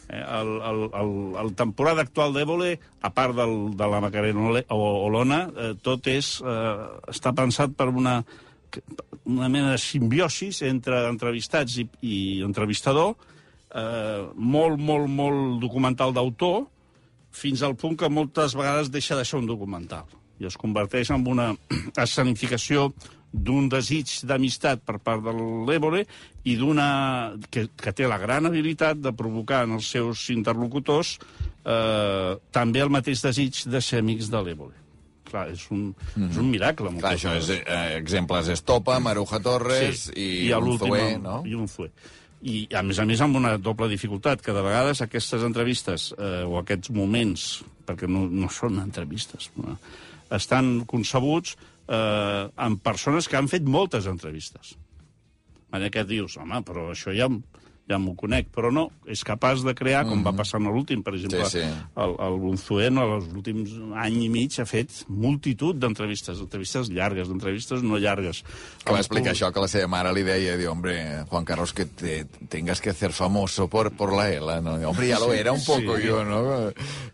Eh, 0.09 0.21
el, 0.21 0.51
el, 0.69 0.81
el, 1.01 1.13
el 1.43 1.53
temporada 1.59 2.05
actual 2.05 2.33
d'Évole, 2.35 2.75
a 3.01 3.11
part 3.13 3.35
del, 3.37 3.55
de 3.77 3.89
la 3.91 4.01
Macarena 4.03 4.63
o 4.73 4.81
Olona, 5.07 5.41
eh, 5.51 5.71
tot 5.83 6.07
és, 6.11 6.37
eh, 6.41 6.75
està 7.13 7.35
pensat 7.37 7.75
per 7.77 7.89
una, 7.91 8.21
una 9.25 9.49
mena 9.49 9.75
de 9.75 9.81
simbiosis 9.81 10.63
entre 10.67 11.03
entrevistats 11.11 11.77
i, 11.83 11.87
i 12.01 12.17
entrevistador, 12.45 13.15
eh, 13.73 14.23
molt, 14.35 14.79
molt, 14.79 15.11
molt 15.11 15.59
documental 15.61 16.15
d'autor, 16.15 16.65
fins 17.37 17.61
al 17.61 17.75
punt 17.77 17.97
que 17.99 18.09
moltes 18.09 18.55
vegades 18.57 18.89
deixa 18.89 19.17
de 19.19 19.27
ser 19.27 19.37
un 19.41 19.49
documental 19.49 20.07
i 20.39 20.45
es 20.45 20.57
converteix 20.57 21.11
en 21.13 21.25
una 21.27 21.51
escenificació 22.05 22.91
d'un 23.31 23.67
desig 23.69 24.09
d'amistat 24.27 24.81
per 24.87 24.97
part 25.03 25.23
de 25.25 25.33
l'Ébole 25.67 26.05
i 26.47 26.55
d'una... 26.59 26.87
Que, 27.51 27.67
que 27.75 27.93
té 27.93 28.07
la 28.07 28.19
gran 28.21 28.47
habilitat 28.47 28.99
de 29.03 29.13
provocar 29.15 29.65
en 29.67 29.77
els 29.77 29.89
seus 29.91 30.27
interlocutors 30.33 31.17
eh, 31.67 32.35
també 32.55 32.83
el 32.83 32.93
mateix 32.93 33.23
desig 33.25 33.65
de 33.67 33.81
ser 33.83 34.01
amics 34.03 34.31
de 34.33 34.43
l'Ébole. 34.43 34.75
Clar, 35.27 35.49
és 35.51 35.65
un, 35.75 35.89
mm. 35.91 36.29
és 36.31 36.37
un 36.39 36.47
miracle. 36.49 36.91
moltes 36.91 37.03
Clar, 37.03 37.15
això 37.17 37.35
és, 37.35 37.49
eh, 37.59 37.97
exemples 37.99 38.47
és 38.53 38.63
Topa, 38.63 38.99
Maruja 39.03 39.41
Torres 39.43 40.07
i, 40.15 40.47
i 40.47 40.53
a 40.55 40.61
un 40.61 40.69
l'últim 40.69 40.93
Zoé, 40.93 41.03
el- 41.17 41.21
no? 41.23 41.41
I 41.45 41.57
un 41.59 41.67
Zoé. 41.71 41.91
I, 42.47 42.67
a 42.77 42.83
més 42.85 42.99
a 43.01 43.05
més, 43.09 43.19
amb 43.25 43.35
una 43.39 43.55
doble 43.57 43.89
dificultat, 43.89 44.43
que 44.45 44.53
de 44.53 44.61
vegades 44.61 45.01
aquestes 45.01 45.43
entrevistes 45.43 46.11
eh, 46.15 46.43
o 46.45 46.59
aquests 46.61 46.93
moments, 46.95 47.47
perquè 47.87 48.07
no, 48.07 48.27
no 48.29 48.47
són 48.53 48.77
entrevistes, 48.83 49.49
no, 49.57 49.73
estan 50.37 50.85
concebuts 50.87 51.55
eh, 51.87 52.43
amb 52.67 52.83
persones 52.83 53.27
que 53.27 53.39
han 53.39 53.49
fet 53.51 53.67
moltes 53.67 54.07
entrevistes. 54.09 54.75
Manera 55.73 55.91
que 55.91 56.05
dius, 56.07 56.37
home, 56.39 56.61
però 56.67 56.89
això 56.93 57.13
ja, 57.15 57.27
ja 57.87 57.97
m'ho 57.97 58.15
conec, 58.19 58.49
però 58.51 58.67
no, 58.73 58.89
és 59.07 59.21
capaç 59.23 59.61
de 59.63 59.71
crear, 59.73 60.01
com 60.09 60.19
va 60.25 60.33
passar 60.35 60.59
en 60.59 60.67
l'últim, 60.67 60.99
per 61.05 61.13
exemple, 61.15 61.45
Sí, 61.47 61.61
sí. 61.61 61.67
el, 62.03 62.15
el 62.19 62.35
Brunzué, 62.41 62.89
no, 62.91 63.05
els 63.15 63.29
últims 63.31 63.71
any 64.03 64.17
i 64.25 64.29
mig 64.29 64.57
ha 64.59 64.65
fet 64.67 65.05
multitud 65.07 65.77
d'entrevistes, 65.79 66.41
entrevistes 66.43 66.89
llargues, 66.91 67.29
entrevistes 67.31 67.83
no 67.87 67.95
llargues. 67.97 68.43
Que 68.83 68.91
va 68.91 68.99
explicar 68.99 69.31
això, 69.31 69.53
que 69.55 69.63
la 69.63 69.69
seva 69.71 69.87
mare 69.87 70.11
li 70.13 70.25
deia, 70.27 70.57
diu, 70.59 70.71
hombre, 70.73 70.97
Juan 71.31 71.45
Carlos, 71.47 71.71
que 71.73 71.85
te 71.85 72.25
tengas 72.49 72.81
que 72.81 72.89
hacer 72.91 73.13
famoso 73.15 73.69
por, 73.69 73.91
por 73.95 74.11
la 74.13 74.29
ELA, 74.31 74.59
no? 74.61 74.75
Hombre, 74.89 75.07
ya 75.07 75.19
lo 75.19 75.31
era 75.33 75.53
un 75.53 75.63
poco 75.63 75.95
Sí. 75.97 76.03
yo, 76.07 76.23
no? 76.25 76.43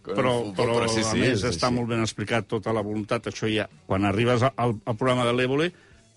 Però, 0.03 0.33
fútbol, 0.43 0.55
però, 0.57 0.87
sí, 0.89 0.99
a 1.01 1.11
sí, 1.13 1.19
més, 1.21 1.37
és 1.43 1.43
està 1.53 1.69
així. 1.69 1.75
molt 1.77 1.89
ben 1.93 2.01
explicat 2.01 2.47
tota 2.49 2.73
la 2.73 2.81
voluntat. 2.81 3.29
Això 3.29 3.47
ja, 3.47 3.69
quan 3.85 4.03
arribes 4.09 4.41
al, 4.43 4.53
al 4.83 4.97
programa 4.97 5.23
de 5.29 5.33
l'Évole, 5.37 5.69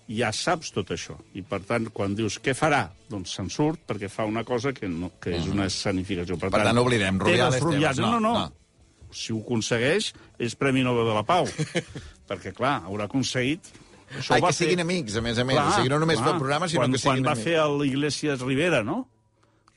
ja 0.07 0.29
saps 0.31 0.71
tot 0.75 0.91
això. 0.95 1.17
I, 1.35 1.41
per 1.43 1.59
tant, 1.67 1.89
quan 1.93 2.13
dius 2.15 2.37
què 2.43 2.53
farà, 2.55 2.85
doncs 3.11 3.33
se'n 3.35 3.49
surt 3.51 3.81
perquè 3.87 4.09
fa 4.11 4.25
una 4.29 4.43
cosa 4.47 4.71
que, 4.73 4.87
no, 4.87 5.11
que 5.21 5.35
és 5.37 5.47
una 5.51 5.65
escenificació. 5.67 6.37
Per 6.39 6.51
tant, 6.53 6.77
oblidem 6.79 7.19
Rubiales, 7.19 7.59
Rubiales. 7.63 7.99
No, 8.03 8.13
no, 8.19 8.19
no, 8.19 8.45
no. 8.45 9.11
Si 9.11 9.31
ho 9.33 9.39
aconsegueix, 9.39 10.13
és 10.39 10.55
Premi 10.59 10.83
Nobel 10.83 11.07
de 11.07 11.13
la 11.15 11.23
Pau. 11.27 11.47
perquè, 12.29 12.53
clar, 12.55 12.81
haurà 12.87 13.07
aconseguit... 13.07 13.73
Això 14.07 14.37
Ai, 14.37 14.39
que 14.39 14.53
siguin 14.55 14.79
fer- 14.79 14.85
amics, 14.85 15.15
a 15.19 15.21
més 15.21 15.35
a 15.35 15.43
més. 15.43 15.57
o 15.59 15.71
sigui, 15.75 15.89
no 15.91 15.97
només 15.99 16.19
fa 16.23 16.37
programa, 16.39 16.69
sinó 16.71 16.85
quan, 16.85 16.93
que 16.95 16.99
siguin 17.01 17.17
Quan 17.19 17.25
va 17.27 17.33
amics. 17.33 17.43
fer 17.49 17.63
l'Iglesias 17.81 18.43
Rivera, 18.47 18.79
no? 18.87 19.01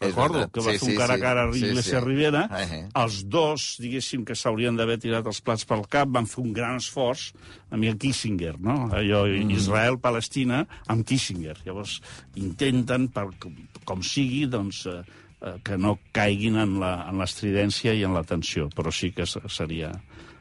Recordo 0.00 0.48
que 0.48 0.60
va 0.64 0.72
Sí, 0.72 0.78
fer 0.78 0.86
un 0.88 0.92
sí, 0.92 0.96
cara 0.96 1.14
a 1.14 1.20
cara 1.20 1.42
a 1.44 1.52
Sí, 1.52 1.58
Iglesias 1.60 2.00
sí. 2.02 2.06
Rivera. 2.06 2.46
Ah, 2.50 2.62
eh. 2.64 2.88
Els 2.96 3.18
dos, 3.28 3.76
diguéssim, 3.84 4.24
que 4.24 4.34
s'haurien 4.34 4.74
d'haver 4.78 4.96
tirat 5.02 5.26
els 5.28 5.42
plats 5.44 5.66
pel 5.68 5.82
cap, 5.92 6.08
van 6.08 6.24
fer 6.26 6.40
un 6.40 6.54
gran 6.56 6.78
esforç 6.80 7.34
amb 7.70 7.84
el 7.84 7.98
Kissinger, 8.00 8.54
no? 8.58 8.88
Allò, 8.96 9.26
Mm. 9.28 9.50
Israel-Palestina 9.58 10.62
amb 10.88 11.04
Kissinger. 11.04 11.58
Llavors, 11.66 11.98
intenten, 12.34 13.08
per, 13.12 13.26
com, 13.38 13.52
com 13.84 14.00
sigui, 14.02 14.46
doncs, 14.48 14.86
eh, 14.86 15.02
eh, 15.42 15.54
que 15.62 15.76
no 15.76 15.98
caiguin 16.12 16.56
en 16.56 16.78
la- 16.80 17.06
en 17.10 17.18
l'estridència 17.18 17.92
i 17.94 18.02
en 18.04 18.14
la 18.14 18.24
tensió, 18.24 18.70
però 18.70 18.90
sí 18.92 19.12
que 19.12 19.26
se- 19.26 19.40
seria... 19.48 19.92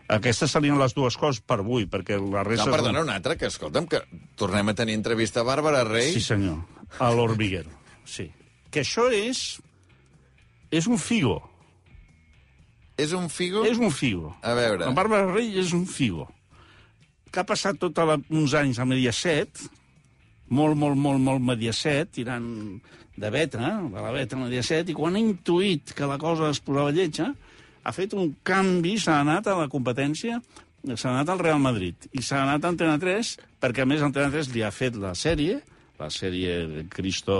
Aquestes 0.07 0.49
serien 0.49 0.79
les 0.79 0.95
dues 0.95 1.15
coses 1.17 1.39
per 1.45 1.59
avui, 1.59 1.85
perquè 1.85 2.15
la 2.17 2.41
No, 2.41 2.49
resta... 2.49 2.71
perdona, 2.71 3.01
una 3.03 3.13
altra, 3.19 3.35
que 3.37 3.45
escolta'm, 3.45 3.85
que 3.87 3.99
tornem 4.35 4.69
a 4.69 4.73
tenir 4.73 4.95
entrevista 4.95 5.41
a 5.41 5.43
Bàrbara 5.43 5.83
Rey. 5.83 6.13
Sí, 6.13 6.21
senyor. 6.21 6.63
A 6.97 7.11
l'Hormiguero, 7.13 7.69
sí. 8.05 8.31
Que 8.73 8.83
això 8.85 9.07
és... 9.13 9.59
És 10.69 10.85
un 10.85 10.99
figo. 11.01 11.39
És 12.99 13.13
un 13.15 13.29
figo? 13.31 13.63
És 13.65 13.79
un 13.79 13.93
figo. 13.95 14.33
A 14.43 14.53
veure. 14.57 14.85
La 14.85 14.93
Bàrbara 14.93 15.31
Rey 15.31 15.55
és 15.57 15.73
un 15.73 15.85
figo. 15.89 16.27
Que 17.31 17.41
ha 17.41 17.47
passat 17.47 17.79
tot 17.81 17.97
la, 18.05 18.19
uns 18.29 18.53
anys 18.57 18.81
a 18.81 18.85
Mediaset, 18.89 19.63
molt, 20.49 20.77
molt, 20.77 20.97
molt, 20.99 21.21
molt 21.23 21.45
Mediaset, 21.45 22.11
tirant 22.17 22.47
de 23.19 23.31
beta, 23.33 23.71
de 23.85 24.03
la 24.03 24.11
beta 24.15 24.37
a 24.37 24.41
Mediaset, 24.43 24.89
i 24.89 24.97
quan 24.97 25.15
ha 25.15 25.21
intuït 25.21 25.93
que 25.95 26.09
la 26.09 26.19
cosa 26.21 26.51
es 26.53 26.61
posava 26.65 26.93
lletja, 26.95 27.31
ha 27.83 27.95
fet 27.95 28.13
un 28.17 28.33
canvi, 28.45 28.97
s'ha 28.99 29.19
anat 29.23 29.47
a 29.47 29.57
la 29.59 29.69
competència, 29.71 30.39
s'ha 30.93 31.11
anat 31.13 31.31
al 31.31 31.41
Real 31.41 31.59
Madrid, 31.63 32.09
i 32.11 32.23
s'ha 32.25 32.43
anat 32.43 32.65
a 32.65 32.73
Antena 32.73 32.97
3, 33.01 33.35
perquè 33.61 33.83
a 33.83 33.89
més 33.89 34.03
Antena 34.05 34.31
3 34.33 34.51
li 34.53 34.63
ha 34.65 34.73
fet 34.75 34.99
la 34.99 35.15
sèrie, 35.17 35.59
la 35.99 36.07
sèrie 36.09 36.85
Cristo 36.89 37.35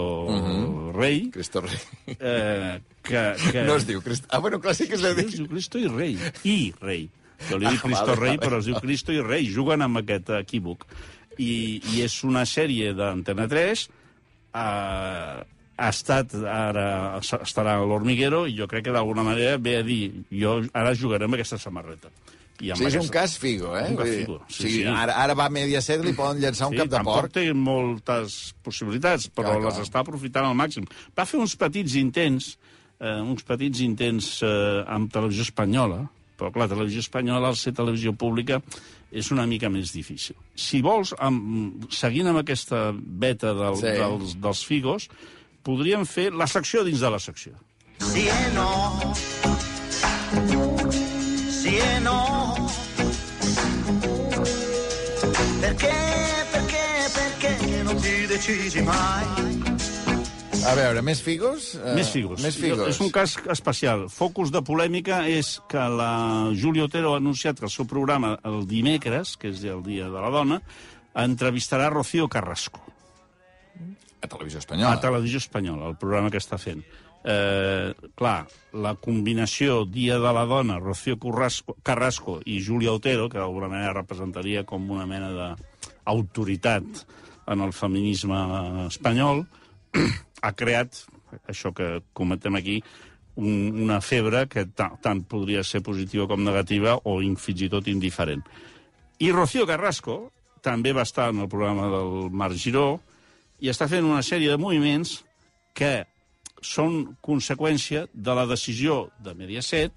Rei, 0.96 1.30
Cristo 1.32 1.62
Rey. 1.62 1.80
eh, 2.20 2.80
que, 3.02 3.22
que... 3.52 3.64
No 3.64 3.76
es 3.80 3.86
diu 3.88 4.02
Cristo... 4.04 4.28
Ah, 4.32 4.40
bueno, 4.44 4.60
clar, 4.60 4.76
sí 4.76 4.88
que 4.88 4.96
es 5.00 5.02
deu 5.06 5.16
Sí, 5.16 5.26
es 5.26 5.38
diu 5.40 5.48
Cristo 5.48 5.80
i 5.80 5.88
Rei. 5.88 6.18
I 6.44 6.58
Rei. 6.82 7.06
Jo 7.50 7.58
li 7.58 7.70
dic 7.72 7.80
Ah, 7.80 7.88
Cristo 7.88 8.10
vale, 8.12 8.20
Rei, 8.20 8.34
vale. 8.36 8.44
però 8.44 8.60
es 8.60 8.68
diu 8.68 8.76
Cristo 8.84 9.16
i 9.16 9.22
Rei. 9.24 9.48
Juguen 9.54 9.82
amb 9.86 10.02
aquest 10.02 10.30
equívoc. 10.42 10.84
I, 11.40 11.80
i 11.96 12.02
és 12.04 12.18
una 12.28 12.44
sèrie 12.44 12.92
d'Antena 12.98 13.46
3, 13.48 13.86
eh, 14.60 15.46
ha 15.80 15.88
estat, 15.96 16.34
ara 16.44 16.88
estarà 17.22 17.78
a 17.80 17.86
l'Hormiguero, 17.88 18.42
i 18.52 18.58
jo 18.58 18.68
crec 18.68 18.90
que 18.90 18.92
d'alguna 18.96 19.24
manera 19.24 19.56
ve 19.58 19.78
a 19.80 19.84
dir, 19.88 20.02
jo 20.36 20.58
ara 20.76 20.92
jugaré 21.00 21.30
amb 21.30 21.38
aquesta 21.40 21.58
samarreta. 21.62 22.12
I 22.62 22.72
amb 22.72 22.78
Sí, 22.82 22.86
és 22.86 22.94
un 22.94 23.00
aquesta- 23.00 23.14
cas 23.14 23.38
figo, 23.40 23.78
eh? 23.78 23.88
Un 23.90 23.96
cas 23.96 24.08
figo, 24.10 24.42
sí, 24.50 24.64
sigui, 24.64 24.82
sí. 24.84 24.88
Ara, 24.88 25.14
ara 25.24 25.34
va 25.34 25.46
a 25.46 25.50
Mediaset, 25.50 26.04
li 26.04 26.12
poden 26.14 26.42
llançar 26.42 26.68
un 26.68 26.76
cap 26.76 26.88
de 26.90 26.96
tampoc 26.98 27.16
porc. 27.22 27.32
té 27.32 27.54
moltes 27.54 28.54
possibilitats, 28.62 29.30
però 29.32 29.52
Clar, 29.54 29.60
clar. 29.62 29.78
les 29.80 29.90
està 29.90 30.00
aprofitant 30.02 30.46
al 30.46 30.56
màxim. 30.56 30.84
Va 31.18 31.26
fer 31.26 31.40
uns 31.40 31.56
petits 31.56 31.96
intents, 31.96 32.58
eh, 33.00 33.22
uns 33.22 33.44
petits 33.44 33.80
intents 33.82 34.44
eh, 34.44 34.84
amb 34.88 35.10
televisió 35.12 35.42
espanyola, 35.44 36.10
però 36.38 36.52
clar, 36.52 36.68
televisió 36.68 37.00
espanyola, 37.00 37.48
al 37.48 37.56
ser 37.56 37.72
televisió 37.74 38.14
pública, 38.14 38.62
és 39.12 39.32
una 39.32 39.46
mica 39.48 39.70
més 39.70 39.92
difícil. 39.92 40.36
Si 40.56 40.82
vols, 40.82 41.16
amb, 41.18 41.86
seguint 41.92 42.28
amb 42.28 42.40
aquesta 42.44 42.92
beta 42.94 43.54
del, 43.54 43.76
Sí. 43.76 43.82
sí. 43.82 43.88
dels, 43.98 44.36
dels 44.42 44.66
figos, 44.66 45.10
podríem 45.64 46.06
fer 46.06 46.32
la 46.34 46.46
secció 46.48 46.84
dins 46.84 47.00
de 47.00 47.10
la 47.10 47.20
secció. 47.20 47.54
Sì 48.00 48.28
e 48.28 48.52
no. 48.54 49.14
Sì 51.70 51.78
e 51.78 52.00
no. 52.00 52.56
Perché, 55.60 55.94
perché, 56.50 56.86
perché 57.14 57.84
non 57.84 57.96
ti 58.02 58.26
decisi 58.26 58.82
mai? 58.82 59.28
A 60.66 60.74
veure, 60.74 61.04
més 61.06 61.22
figos? 61.22 61.76
Eh, 61.78 61.94
Més 61.94 62.10
figos. 62.10 62.42
Més 62.42 62.58
figos. 62.58 62.88
És 62.90 62.98
un 63.06 63.12
cas 63.14 63.36
especial. 63.54 64.08
Focus 64.10 64.50
de 64.50 64.64
polèmica 64.66 65.22
és 65.30 65.60
que 65.70 65.84
la 65.94 66.50
Júlia 66.58 66.88
Otero 66.90 67.14
ha 67.14 67.20
anunciat 67.22 67.62
que 67.62 67.68
el 67.70 67.74
seu 67.74 67.86
programa 67.86 68.40
el 68.50 68.66
dimecres, 68.66 69.36
que 69.38 69.54
és 69.54 69.62
el 69.70 69.84
Dia 69.86 70.10
de 70.10 70.24
la 70.26 70.34
Dona, 70.34 70.58
entrevistarà 71.14 71.92
Rocío 71.94 72.26
Carrasco 72.28 72.82
A 74.22 74.28
Televisió 74.28 74.58
a 74.58 74.66
Espanyola. 74.66 75.00
Televisió 75.06 75.38
Espanyola, 75.38 75.94
el 75.94 76.02
programa 76.02 76.34
que 76.34 76.42
està 76.42 76.58
fent. 76.58 76.82
Eh, 77.30 77.94
clar, 78.18 78.48
la 78.74 78.96
combinació 78.98 79.84
Dia 79.86 80.18
de 80.18 80.32
la 80.34 80.46
Dona, 80.50 80.80
Rocío 80.82 81.20
Carrasco, 81.22 81.76
Carrasco 81.86 82.40
i 82.46 82.58
Júlia 82.66 82.96
Otero, 82.96 83.28
que 83.30 83.38
d'alguna 83.38 83.70
manera 83.70 83.94
representaria 83.94 84.64
com 84.66 84.88
una 84.90 85.06
mena 85.06 85.30
d'autoritat 85.36 87.04
en 87.54 87.62
el 87.62 87.74
feminisme 87.74 88.40
espanyol, 88.88 89.44
ha 90.46 90.54
creat, 90.58 91.04
això 91.46 91.74
que 91.76 92.00
comentem 92.18 92.58
aquí, 92.58 92.80
un, 93.38 93.78
una 93.86 94.02
febre 94.02 94.48
que 94.50 94.66
ta, 94.66 94.90
tant 95.04 95.22
podria 95.30 95.62
ser 95.64 95.84
positiva 95.86 96.26
com 96.28 96.42
negativa 96.42 96.98
o 97.06 97.20
in, 97.22 97.38
fins 97.38 97.62
i 97.68 97.70
tot 97.70 97.88
indiferent. 97.94 98.42
I 99.22 99.30
Rocío 99.36 99.70
Carrasco 99.70 100.32
també 100.66 100.98
va 100.98 101.06
estar 101.06 101.30
en 101.30 101.46
el 101.46 101.52
programa 101.52 101.92
del 101.94 102.32
Marc 102.34 102.58
Giró 102.58 103.04
i 103.62 103.70
està 103.70 103.86
fent 103.92 104.08
una 104.08 104.26
sèrie 104.26 104.50
de 104.50 104.58
moviments 104.58 105.20
que 105.78 106.09
són 106.62 107.16
conseqüència 107.22 108.08
de 108.14 108.36
la 108.36 108.46
decisió 108.46 109.10
de 109.24 109.34
Mediaset 109.36 109.94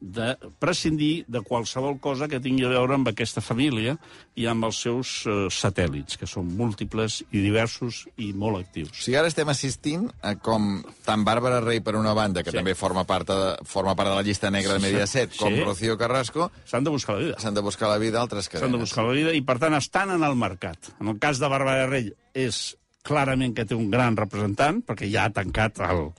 de 0.00 0.30
prescindir 0.58 1.26
de 1.28 1.42
qualsevol 1.44 1.98
cosa 2.00 2.24
que 2.26 2.38
tingui 2.40 2.64
a 2.64 2.70
veure 2.72 2.94
amb 2.96 3.10
aquesta 3.10 3.42
família 3.44 3.98
i 4.34 4.46
amb 4.48 4.64
els 4.64 4.78
seus 4.80 5.26
eh, 5.28 5.34
satèl·lits, 5.52 6.16
que 6.16 6.24
són 6.24 6.48
múltiples 6.56 7.18
i 7.36 7.42
diversos 7.44 8.06
i 8.16 8.30
molt 8.32 8.56
O 8.56 8.60
actius. 8.62 8.94
sigui, 9.04 9.18
ara 9.20 9.28
estem 9.28 9.52
assistint 9.52 10.06
a 10.24 10.38
com 10.40 10.80
tant 11.04 11.20
Bàrbara 11.22 11.60
Rey, 11.60 11.82
per 11.84 11.96
una 12.00 12.14
banda, 12.16 12.40
que 12.42 12.48
Sí. 12.50 12.56
també 12.56 12.74
forma 12.74 13.04
part, 13.04 13.28
de, 13.28 13.58
forma 13.68 13.94
part 13.94 14.08
de 14.08 14.14
la 14.16 14.22
llista 14.24 14.50
negra 14.50 14.72
de 14.72 14.78
Mediaset, 14.86 15.36
com 15.36 15.52
Sí. 15.52 15.60
Rocío 15.68 15.98
Carrasco, 15.98 16.50
S'han 16.64 16.82
de 16.84 16.90
buscar 16.96 17.16
la 17.16 17.20
vida. 17.26 17.36
s'han 17.38 17.54
de 17.54 17.60
buscar 17.60 17.90
la 17.90 17.98
vida 17.98 18.22
altres 18.22 18.46
S'han 18.48 18.54
de 18.56 18.66
cadenes. 18.68 18.80
buscar 18.80 19.04
la 19.04 19.12
vida 19.12 19.34
i, 19.34 19.42
per 19.42 19.58
tant, 19.58 19.74
estan 19.74 20.12
en 20.12 20.24
el 20.24 20.34
mercat. 20.34 20.78
En 20.98 21.08
el 21.08 21.18
cas 21.18 21.38
de 21.38 21.46
Bàrbara 21.46 21.86
Rell 21.86 22.14
és 22.32 22.78
clarament 23.06 23.54
que 23.56 23.66
té 23.66 23.76
un 23.76 23.90
gran 23.92 24.16
representant, 24.18 24.82
perquè 24.86 25.08
ja 25.10 25.26
ha 25.26 25.34
tancat 25.34 25.80
el, 25.86 26.10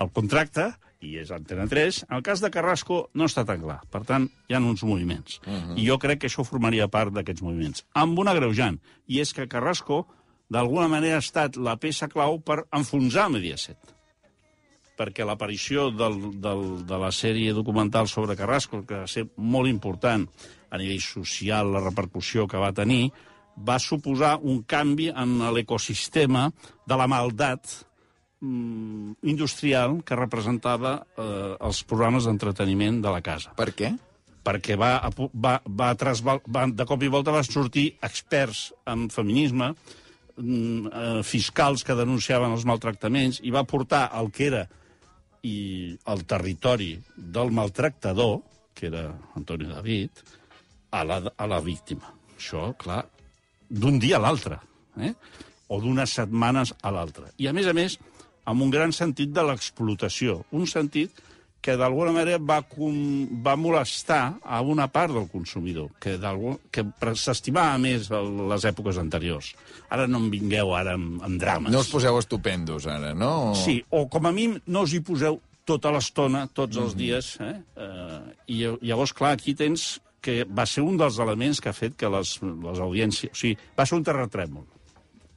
el 0.00 0.12
contracte, 0.16 0.70
i 1.00 1.14
és 1.20 1.30
Antena 1.32 1.66
3. 1.68 2.02
En 2.08 2.18
el 2.18 2.24
cas 2.24 2.42
de 2.44 2.50
Carrasco 2.52 3.02
no 3.16 3.28
està 3.28 3.44
tan 3.48 3.62
clar. 3.62 3.78
Per 3.92 4.02
tant, 4.08 4.26
hi 4.48 4.56
ha 4.56 4.60
uns 4.60 4.84
moviments. 4.84 5.40
Uh 5.46 5.52
-huh. 5.52 5.78
I 5.78 5.86
jo 5.88 5.98
crec 5.98 6.20
que 6.20 6.28
això 6.28 6.44
formaria 6.44 6.88
part 6.88 7.12
d'aquests 7.12 7.42
moviments. 7.42 7.86
Amb 7.94 8.18
un 8.18 8.28
agreujant, 8.28 8.78
i 9.06 9.20
és 9.20 9.32
que 9.32 9.48
Carrasco, 9.48 10.06
d'alguna 10.48 10.88
manera, 10.88 11.16
ha 11.16 11.24
estat 11.24 11.56
la 11.56 11.76
peça 11.76 12.08
clau 12.08 12.40
per 12.40 12.66
enfonsar 12.72 13.30
Mediaset 13.30 13.78
perquè 15.00 15.24
l'aparició 15.24 15.90
del, 15.90 16.40
del, 16.44 16.84
de 16.84 16.98
la 16.98 17.10
sèrie 17.10 17.54
documental 17.56 18.06
sobre 18.06 18.36
Carrasco, 18.36 18.84
que 18.84 19.00
va 19.00 19.06
ser 19.06 19.24
molt 19.36 19.66
important 19.68 20.26
a 20.70 20.76
nivell 20.76 21.00
social, 21.00 21.72
la 21.72 21.80
repercussió 21.80 22.46
que 22.46 22.60
va 22.60 22.74
tenir, 22.76 23.10
va 23.56 23.78
suposar 23.82 24.38
un 24.42 24.62
canvi 24.62 25.10
en 25.10 25.38
l'ecosistema 25.54 26.48
de 26.86 26.96
la 26.96 27.08
maldat 27.10 27.72
mm, 28.40 29.20
industrial 29.32 30.00
que 30.06 30.18
representava 30.18 31.00
eh, 31.00 31.56
els 31.58 31.82
programes 31.84 32.28
d'entreteniment 32.28 33.02
de 33.02 33.12
la 33.12 33.24
casa 33.24 33.56
Per 33.58 33.72
què? 33.76 33.94
perquè 34.44 34.76
va, 34.80 34.94
va, 35.32 35.58
va, 35.64 35.94
trasbal, 36.00 36.40
va, 36.48 36.66
de 36.66 36.86
cop 36.88 37.02
i 37.04 37.10
volta 37.12 37.34
va 37.34 37.42
sortir 37.44 37.90
experts 38.06 38.70
en 38.88 39.08
feminisme, 39.12 39.72
mm, 40.36 40.86
eh, 40.86 41.22
fiscals 41.26 41.84
que 41.84 41.96
denunciaven 41.98 42.56
els 42.56 42.64
maltractaments, 42.68 43.40
i 43.44 43.52
va 43.52 43.66
portar 43.68 44.08
el 44.20 44.30
que 44.32 44.46
era 44.48 44.66
i 45.46 45.96
el 46.12 46.24
territori 46.28 46.94
del 47.16 47.52
maltractador, 47.56 48.40
que 48.76 48.88
era 48.88 49.06
Antoni 49.36 49.68
David, 49.68 50.24
a 50.92 51.04
la, 51.04 51.20
a 51.36 51.46
la 51.48 51.60
víctima. 51.64 52.12
Això, 52.36 52.70
clar, 52.80 53.04
d'un 53.70 53.98
dia 54.02 54.18
a 54.18 54.24
l'altre, 54.26 54.58
eh? 54.98 55.14
o 55.70 55.80
d'unes 55.80 56.12
setmanes 56.18 56.74
a 56.82 56.90
l'altra. 56.94 57.30
I, 57.38 57.48
a 57.48 57.54
més 57.54 57.70
a 57.70 57.74
més, 57.76 57.96
amb 58.50 58.66
un 58.66 58.70
gran 58.74 58.92
sentit 58.92 59.32
de 59.32 59.44
l'explotació, 59.46 60.40
un 60.50 60.66
sentit 60.66 61.22
que 61.60 61.74
d'alguna 61.76 62.12
manera 62.16 62.38
va, 62.40 62.62
com, 62.64 62.94
va 63.44 63.52
molestar 63.60 64.38
a 64.40 64.62
una 64.64 64.86
part 64.88 65.12
del 65.12 65.26
consumidor, 65.28 65.90
que, 66.00 66.16
que 66.72 66.84
s'estimava 67.20 67.76
més 67.82 68.08
les 68.10 68.66
èpoques 68.70 68.98
anteriors. 69.00 69.52
Ara 69.92 70.08
no 70.08 70.22
em 70.24 70.30
vingueu 70.32 70.72
ara 70.76 70.96
amb, 70.96 71.20
amb 71.26 71.40
drames. 71.40 71.72
No 71.72 71.84
us 71.84 71.92
poseu 71.92 72.16
estupendos, 72.18 72.88
ara, 72.88 73.12
no? 73.14 73.52
Sí, 73.60 73.76
o 73.92 74.06
com 74.08 74.30
a 74.30 74.32
mínim 74.32 74.56
no 74.72 74.86
us 74.88 74.96
hi 74.96 75.02
poseu 75.04 75.40
tota 75.68 75.92
l'estona, 75.92 76.46
tots 76.48 76.80
els 76.80 76.96
dies. 76.98 77.34
Eh? 77.44 77.54
Uh, 77.76 78.32
I 78.48 78.62
llavors, 78.80 79.12
clar, 79.16 79.36
aquí 79.36 79.54
tens 79.54 79.98
que 80.20 80.44
va 80.44 80.66
ser 80.68 80.84
un 80.84 80.98
dels 81.00 81.18
elements 81.22 81.60
que 81.60 81.70
ha 81.70 81.76
fet 81.76 81.96
que 81.98 82.10
les, 82.12 82.36
les 82.42 82.82
audiències... 82.84 83.32
O 83.32 83.40
sigui, 83.40 83.56
va 83.76 83.86
ser 83.88 83.98
un 83.98 84.06
terratrèmol, 84.06 84.66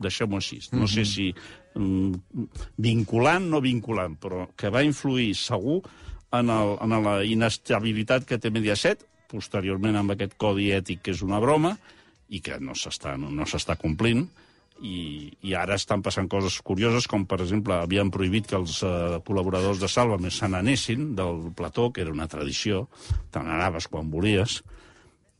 deixem-ho 0.04 0.40
així. 0.40 0.60
No 0.76 0.90
sé 0.92 1.06
si 1.08 1.30
mm, 1.32 2.46
vinculant, 2.84 3.48
no 3.54 3.64
vinculant, 3.64 4.18
però 4.20 4.48
que 4.60 4.72
va 4.74 4.84
influir 4.86 5.32
segur 5.40 5.80
en, 6.34 6.52
el, 6.52 6.76
en 6.84 6.98
la 7.06 7.18
inestabilitat 7.24 8.28
que 8.28 8.40
té 8.42 8.52
Mediaset, 8.54 9.06
posteriorment 9.34 9.98
amb 9.98 10.14
aquest 10.14 10.36
codi 10.38 10.70
ètic 10.76 11.02
que 11.06 11.16
és 11.16 11.24
una 11.26 11.40
broma, 11.42 11.78
i 12.34 12.42
que 12.42 12.58
no 12.62 12.76
s'està 12.78 13.16
no, 13.20 13.30
no 13.34 13.46
s'està 13.50 13.78
complint, 13.80 14.26
i, 14.84 15.32
i 15.48 15.56
ara 15.56 15.78
estan 15.80 16.04
passant 16.04 16.28
coses 16.32 16.60
curioses, 16.66 17.08
com, 17.10 17.24
per 17.30 17.40
exemple, 17.42 17.78
havien 17.80 18.12
prohibit 18.14 18.50
que 18.52 18.60
els 18.60 18.82
eh, 18.84 19.20
col·laboradors 19.26 19.80
de 19.82 19.90
Sálvame 19.90 20.32
se 20.34 20.50
n'anessin 20.52 21.14
del 21.18 21.50
plató, 21.58 21.90
que 21.96 22.04
era 22.04 22.14
una 22.14 22.28
tradició, 22.28 22.88
te 23.32 23.42
n'anaves 23.42 23.88
quan 23.88 24.12
volies, 24.12 24.60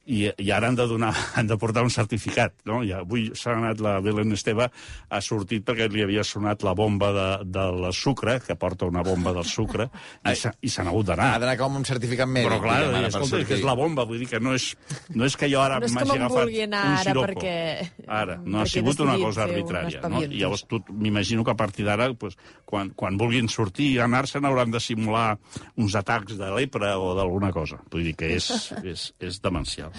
i, 0.06 0.26
i 0.38 0.50
ara 0.52 0.68
han 0.68 0.76
de, 0.76 0.86
donar, 0.88 1.14
han 1.40 1.48
de 1.48 1.56
portar 1.58 1.84
un 1.86 1.90
certificat. 1.94 2.54
No? 2.68 2.82
I 2.84 2.92
avui 2.98 3.30
s'ha 3.38 3.54
anat 3.56 3.80
la 3.84 4.00
Belén 4.04 4.34
Esteve, 4.36 4.68
ha 5.10 5.22
sortit 5.24 5.64
perquè 5.68 5.88
li 5.92 6.04
havia 6.04 6.24
sonat 6.28 6.64
la 6.68 6.74
bomba 6.76 7.12
de, 7.16 7.28
del 7.56 7.88
sucre, 7.96 8.40
que 8.44 8.56
porta 8.60 8.86
una 8.90 9.04
bomba 9.06 9.32
del 9.34 9.46
sucre, 9.48 9.88
i 10.32 10.36
s'ha- 10.36 10.84
hagut 10.84 11.08
d'anar. 11.08 11.30
Ha 11.36 11.40
d'anar 11.40 11.56
com 11.62 11.78
un 11.80 11.86
certificat 11.88 12.28
mèdic. 12.28 12.50
Però 12.50 12.60
clar, 12.64 12.80
diguem, 12.84 12.98
ara, 13.00 13.12
escolta, 13.14 13.40
és 13.40 13.48
que 13.48 13.58
és 13.60 13.64
la 13.64 13.76
bomba, 13.80 14.04
vull 14.10 14.20
dir 14.20 14.28
que 14.32 14.42
no 14.44 14.54
és, 14.58 14.70
no 15.16 15.24
és 15.26 15.38
que 15.40 15.48
jo 15.52 15.62
ara 15.64 15.80
No 15.80 15.88
m'hagi 15.94 16.18
agafat 16.18 16.44
anar 16.44 16.84
un 16.84 16.98
ara 16.98 17.04
siroco. 17.08 17.26
perquè- 17.28 18.08
Ara, 18.08 18.38
no 18.44 18.60
ha 18.60 18.66
perquè 18.66 18.74
sigut 18.76 19.00
una 19.06 19.16
cosa 19.22 19.46
arbitrària. 19.48 20.02
No? 20.10 20.22
I 20.24 20.40
llavors 20.42 20.66
tu 20.68 20.82
m'imagino 20.92 21.44
que 21.48 21.52
a 21.56 21.58
partir 21.60 21.86
d'ara, 21.88 22.10
pues, 22.14 22.36
quan, 22.66 22.92
quan 22.98 23.18
vulguin 23.18 23.48
sortir 23.50 23.94
i 23.94 24.00
anar-se'n 24.04 24.46
hauran 24.46 24.72
de 24.74 24.80
simular 24.84 25.38
uns 25.80 25.96
atacs 25.96 26.36
de 26.38 26.52
lepra 26.56 26.98
o 27.00 27.14
d'alguna 27.16 27.52
cosa. 27.56 27.80
Vull 27.92 28.04
dir 28.10 28.16
que 28.20 28.34
és, 28.36 28.50
és, 28.84 29.08
és 29.24 29.40
demencial. 29.44 29.92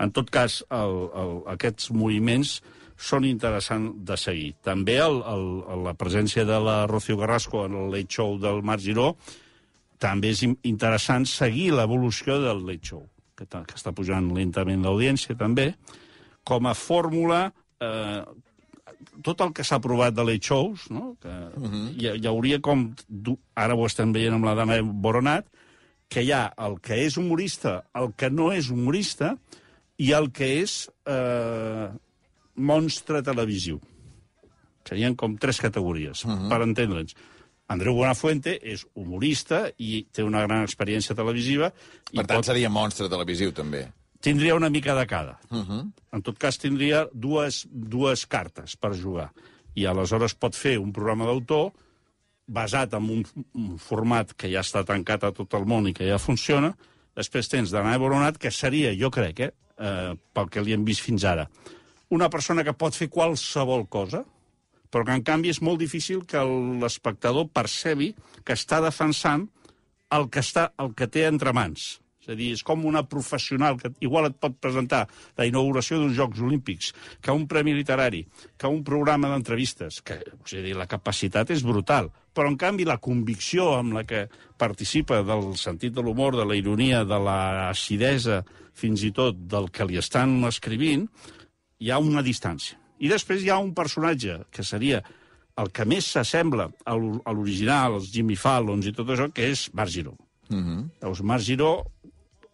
En 0.00 0.12
tot 0.16 0.30
cas, 0.32 0.60
el, 0.72 0.96
el, 1.22 1.32
aquests 1.54 1.90
moviments 1.92 2.58
són 3.00 3.24
interessants 3.24 3.96
de 4.08 4.16
seguir. 4.20 4.50
També 4.64 4.98
el, 5.00 5.20
el, 5.24 5.46
la 5.86 5.94
presència 5.96 6.44
de 6.48 6.58
la 6.60 6.82
Rocío 6.90 7.16
Carrasco 7.20 7.64
en 7.66 7.78
el 7.80 7.94
Late 7.94 8.16
Show 8.18 8.36
del 8.40 8.60
Marc 8.66 8.84
Giró 8.84 9.14
també 10.00 10.32
és 10.32 10.42
in- 10.44 10.58
interessant 10.68 11.26
seguir 11.28 11.70
l'evolució 11.76 12.38
del 12.40 12.62
Late 12.66 12.92
Show, 12.92 13.02
que, 13.36 13.46
que 13.48 13.76
està 13.76 13.92
pujant 13.96 14.30
lentament 14.36 14.84
l'audiència 14.84 15.36
també, 15.36 15.74
com 16.44 16.68
a 16.68 16.76
fórmula 16.76 17.42
eh, 17.80 18.22
tot 19.24 19.40
el 19.44 19.52
que 19.56 19.64
s'ha 19.64 19.78
aprovat 19.80 20.14
de 20.16 20.24
late 20.24 20.44
shows, 20.44 20.88
no? 20.90 21.16
que 21.20 21.28
uh 21.28 21.70
-huh. 21.70 21.88
hi, 21.96 22.20
hi 22.20 22.26
hauria 22.26 22.60
com... 22.60 22.94
Ara 23.54 23.74
ho 23.74 23.86
estem 23.86 24.12
veient 24.12 24.34
amb 24.34 24.44
la 24.44 24.54
dama 24.54 24.80
Boronat, 24.82 25.46
que 26.08 26.22
hi 26.22 26.32
ha 26.32 26.52
el 26.58 26.80
que 26.80 27.04
és 27.06 27.16
humorista, 27.16 27.84
el 27.94 28.12
que 28.16 28.30
no 28.30 28.52
és 28.52 28.70
humorista, 28.70 29.36
i 30.00 30.12
el 30.16 30.30
que 30.32 30.48
és 30.62 30.86
eh, 31.06 31.88
monstre 32.56 33.20
televisiu. 33.26 33.80
Serien 34.88 35.14
com 35.18 35.36
tres 35.38 35.60
categories, 35.60 36.24
uh 36.24 36.30
-huh. 36.32 36.48
per 36.48 36.62
entendre'ns. 36.64 37.14
Andreu 37.70 37.94
Buenafuente 37.94 38.58
és 38.62 38.84
humorista 38.94 39.68
i 39.78 40.06
té 40.10 40.24
una 40.24 40.40
gran 40.42 40.64
experiència 40.64 41.14
televisiva. 41.14 41.72
i 42.12 42.16
Per 42.16 42.26
tant, 42.26 42.42
seria 42.44 42.68
monstre 42.70 43.08
televisiu, 43.08 43.52
també. 43.52 43.92
tindria 44.20 44.54
una 44.54 44.68
mica 44.70 44.94
de 44.94 45.06
cada. 45.06 45.38
Uh 45.50 45.56
Mhm. 45.56 45.70
-huh. 45.70 45.92
En 46.12 46.22
tot 46.22 46.36
cas, 46.38 46.58
tindria 46.58 47.08
dues, 47.12 47.66
dues 47.70 48.26
cartes 48.26 48.76
per 48.76 48.94
jugar. 49.00 49.32
I 49.74 49.86
aleshores 49.86 50.34
pot 50.34 50.54
fer 50.54 50.78
un 50.78 50.92
programa 50.92 51.24
d'autor 51.24 51.72
basat 52.46 52.92
en 52.94 53.02
un, 53.10 53.26
un 53.54 53.78
format 53.78 54.32
que 54.34 54.48
ja 54.50 54.60
està 54.60 54.84
tancat 54.84 55.24
a 55.24 55.32
tot 55.32 55.54
el 55.54 55.64
món 55.64 55.86
i 55.88 55.92
que 55.94 56.08
ja 56.08 56.18
funciona. 56.18 56.76
Després 57.14 57.48
tens 57.48 57.70
Danae 57.70 57.98
Boronat, 57.98 58.36
que 58.38 58.50
seria, 58.50 58.92
jo 58.98 59.10
crec, 59.10 59.40
eh, 59.40 59.52
eh, 59.80 60.12
pel 60.34 60.50
que 60.52 60.62
li 60.64 60.76
hem 60.76 60.84
vist 60.86 61.02
fins 61.04 61.24
ara, 61.24 61.48
una 62.10 62.28
persona 62.30 62.64
que 62.66 62.76
pot 62.76 62.96
fer 62.96 63.08
qualsevol 63.10 63.86
cosa, 63.88 64.24
però 64.90 65.06
que 65.06 65.14
en 65.14 65.24
canvi 65.26 65.52
és 65.54 65.62
molt 65.62 65.78
difícil 65.80 66.24
que 66.26 66.42
l'espectador 66.82 67.48
percebi 67.54 68.12
que 68.44 68.56
està 68.58 68.80
defensant 68.82 69.46
el 70.10 70.26
que, 70.28 70.42
està, 70.42 70.72
el 70.82 70.94
que 70.98 71.06
té 71.06 71.28
entre 71.28 71.54
mans. 71.54 72.00
És 72.20 72.32
a 72.34 72.36
dir, 72.36 72.50
és 72.52 72.62
com 72.66 72.82
una 72.84 73.04
professional 73.08 73.78
que 73.80 73.92
igual 74.04 74.28
et 74.28 74.36
pot 74.42 74.58
presentar 74.60 75.06
la 75.38 75.46
inauguració 75.48 76.00
d'uns 76.00 76.18
Jocs 76.18 76.42
Olímpics, 76.44 76.90
que 77.22 77.32
un 77.32 77.46
premi 77.48 77.72
literari, 77.78 78.24
que 78.58 78.68
un 78.68 78.82
programa 78.84 79.30
d'entrevistes, 79.30 80.02
que 80.04 80.18
és 80.20 80.58
a 80.58 80.64
dir, 80.66 80.74
la 80.76 80.90
capacitat 80.90 81.54
és 81.54 81.64
brutal, 81.64 82.10
però 82.34 82.48
en 82.48 82.56
canvi 82.56 82.84
la 82.84 82.98
convicció 82.98 83.72
amb 83.78 83.92
la 83.96 84.04
que 84.04 84.28
participa 84.56 85.22
del 85.26 85.56
sentit 85.56 85.92
de 85.94 86.02
l'humor, 86.02 86.36
de 86.36 86.44
la 86.46 86.56
ironia, 86.56 87.04
de 87.04 87.18
la 87.18 87.68
acidesa, 87.70 88.44
fins 88.72 89.02
i 89.04 89.10
tot 89.12 89.36
del 89.50 89.70
que 89.70 89.84
li 89.84 89.98
estan 89.98 90.38
escrivint, 90.48 91.08
hi 91.80 91.90
ha 91.90 91.98
una 91.98 92.22
distància. 92.22 92.78
I 93.00 93.08
després 93.08 93.42
hi 93.42 93.50
ha 93.50 93.58
un 93.58 93.72
personatge 93.74 94.42
que 94.52 94.62
seria 94.62 95.02
el 95.60 95.70
que 95.72 95.84
més 95.84 96.06
s'assembla 96.06 96.70
a 96.86 96.94
l'or- 96.96 97.20
a 97.24 97.32
l'original, 97.32 97.94
els 97.98 98.10
Jimmy 98.12 98.36
Fallons 98.36 98.86
i 98.86 98.92
tot 98.92 99.08
això, 99.08 99.30
que 99.32 99.50
és 99.50 99.68
Marc 99.74 99.90
Giró. 99.90 100.14
Uh 100.50 100.56
-huh. 100.56 100.88
Llavors, 101.00 101.22
Marc 101.22 101.42
Giró 101.42 101.84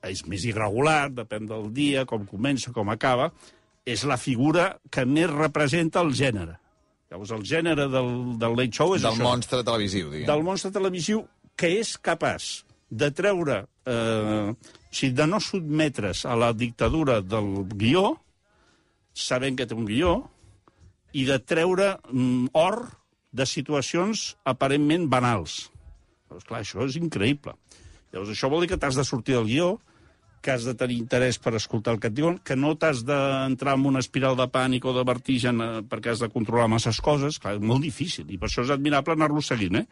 és 0.03 0.25
més 0.27 0.45
irregular, 0.45 1.11
depèn 1.11 1.47
del 1.47 1.73
dia, 1.73 2.05
com 2.05 2.25
comença, 2.27 2.73
com 2.73 2.89
acaba, 2.91 3.33
és 3.85 4.05
la 4.05 4.17
figura 4.17 4.79
que 4.91 5.05
més 5.05 5.29
representa 5.31 6.01
el 6.01 6.12
gènere. 6.12 6.59
Llavors, 7.11 7.31
el 7.37 7.45
gènere 7.47 7.87
del, 7.92 8.09
del 8.40 8.57
late 8.59 8.75
show 8.75 8.95
és 8.97 9.05
Del 9.05 9.14
això 9.14 9.27
monstre 9.29 9.62
televisiu, 9.66 10.11
diguem. 10.11 10.27
del 10.27 10.42
monstre 10.47 10.73
televisiu 10.75 11.23
que 11.57 11.71
és 11.79 11.95
capaç 12.03 12.64
de 12.90 13.11
treure, 13.14 13.61
eh, 13.87 14.51
o 14.51 14.95
sigui, 14.95 15.12
de 15.14 15.27
no 15.31 15.40
sotmetre's 15.42 16.25
a 16.27 16.35
la 16.38 16.53
dictadura 16.53 17.21
del 17.23 17.64
guió, 17.79 18.16
sabent 19.14 19.57
que 19.59 19.66
té 19.66 19.75
un 19.75 19.87
guió, 19.88 20.16
i 21.16 21.25
de 21.25 21.38
treure 21.38 21.95
mm, 22.11 22.51
or 22.59 22.83
de 23.37 23.47
situacions 23.47 24.35
aparentment 24.45 25.07
banals. 25.12 25.71
Llavors, 26.27 26.45
clar, 26.49 26.61
això 26.64 26.85
és 26.87 26.99
increïble. 27.01 27.55
Llavors, 28.12 28.33
això 28.35 28.51
vol 28.51 28.64
dir 28.64 28.73
que 28.75 28.81
t'has 28.83 28.99
de 28.99 29.05
sortir 29.07 29.37
del 29.38 29.49
guió, 29.49 29.77
que 30.46 30.54
has 30.54 30.62
de 30.68 30.76
tenir 30.78 31.00
interès 31.02 31.40
per 31.42 31.56
escoltar 31.59 31.96
el 31.96 31.98
que 32.02 32.12
et 32.12 32.14
diuen, 32.14 32.37
que 32.46 32.54
no 32.54 32.76
t'has 32.78 33.00
d'entrar 33.06 33.74
en 33.74 33.88
una 33.90 34.02
espiral 34.04 34.37
de 34.38 34.46
pànic 34.54 34.87
o 34.87 34.94
de 34.94 35.02
vertigen 35.09 35.59
eh, 35.64 35.72
perquè 35.90 36.12
has 36.14 36.22
de 36.22 36.30
controlar 36.30 36.68
masses 36.70 37.00
coses. 37.02 37.40
Clar, 37.42 37.56
és 37.59 37.66
molt 37.66 37.82
difícil, 37.82 38.30
i 38.30 38.38
per 38.38 38.46
això 38.48 38.62
és 38.62 38.70
admirable 38.70 39.18
anar-lo 39.18 39.42
seguint, 39.42 39.82
eh? 39.82 39.87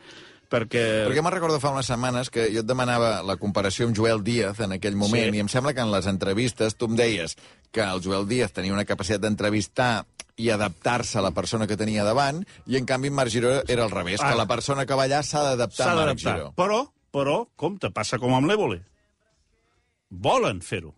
Perquè... 0.54 0.82
Perquè 1.08 1.22
me'n 1.24 1.32
recordo 1.34 1.56
fa 1.58 1.72
unes 1.74 1.88
setmanes 1.88 2.28
que 2.30 2.44
jo 2.52 2.60
et 2.62 2.68
demanava 2.68 3.16
la 3.26 3.34
comparació 3.40 3.88
amb 3.88 3.96
Joel 3.96 4.20
Díaz 4.22 4.60
en 4.62 4.76
aquell 4.76 4.94
moment, 4.94 5.32
Sí. 5.32 5.40
i 5.40 5.42
em 5.42 5.48
sembla 5.50 5.72
que 5.74 5.82
en 5.82 5.90
les 5.90 6.06
entrevistes 6.06 6.76
tu 6.78 6.86
em 6.86 6.94
deies 7.00 7.34
que 7.74 7.82
el 7.82 8.02
Joel 8.04 8.28
Díaz 8.30 8.52
tenia 8.54 8.76
una 8.76 8.84
capacitat 8.86 9.24
d'entrevistar 9.24 10.04
i 10.36 10.50
adaptar-se 10.50 11.18
a 11.18 11.22
la 11.24 11.32
persona 11.34 11.66
que 11.66 11.76
tenia 11.80 12.04
davant, 12.06 12.44
i 12.66 12.76
en 12.78 12.86
canvi 12.86 13.08
en 13.10 13.14
Marc 13.18 13.30
Giró 13.34 13.56
era 13.66 13.84
al 13.84 13.90
revés, 13.90 14.20
que 14.20 14.26
Ara. 14.30 14.36
la 14.44 14.46
persona 14.50 14.84
que 14.86 14.94
va 14.94 15.08
allà 15.08 15.22
s'ha 15.22 15.42
d'adaptar 15.48 15.90
a 15.90 15.94
Marc. 15.94 16.18
Giró. 16.22 16.52
Però, 16.58 16.80
però, 17.14 17.36
compte, 17.56 17.90
passa 17.90 18.18
com 18.18 18.34
amb 18.34 18.46
l'Évole. 18.50 18.82
Volen 20.14 20.61
fer-ho. 20.64 20.92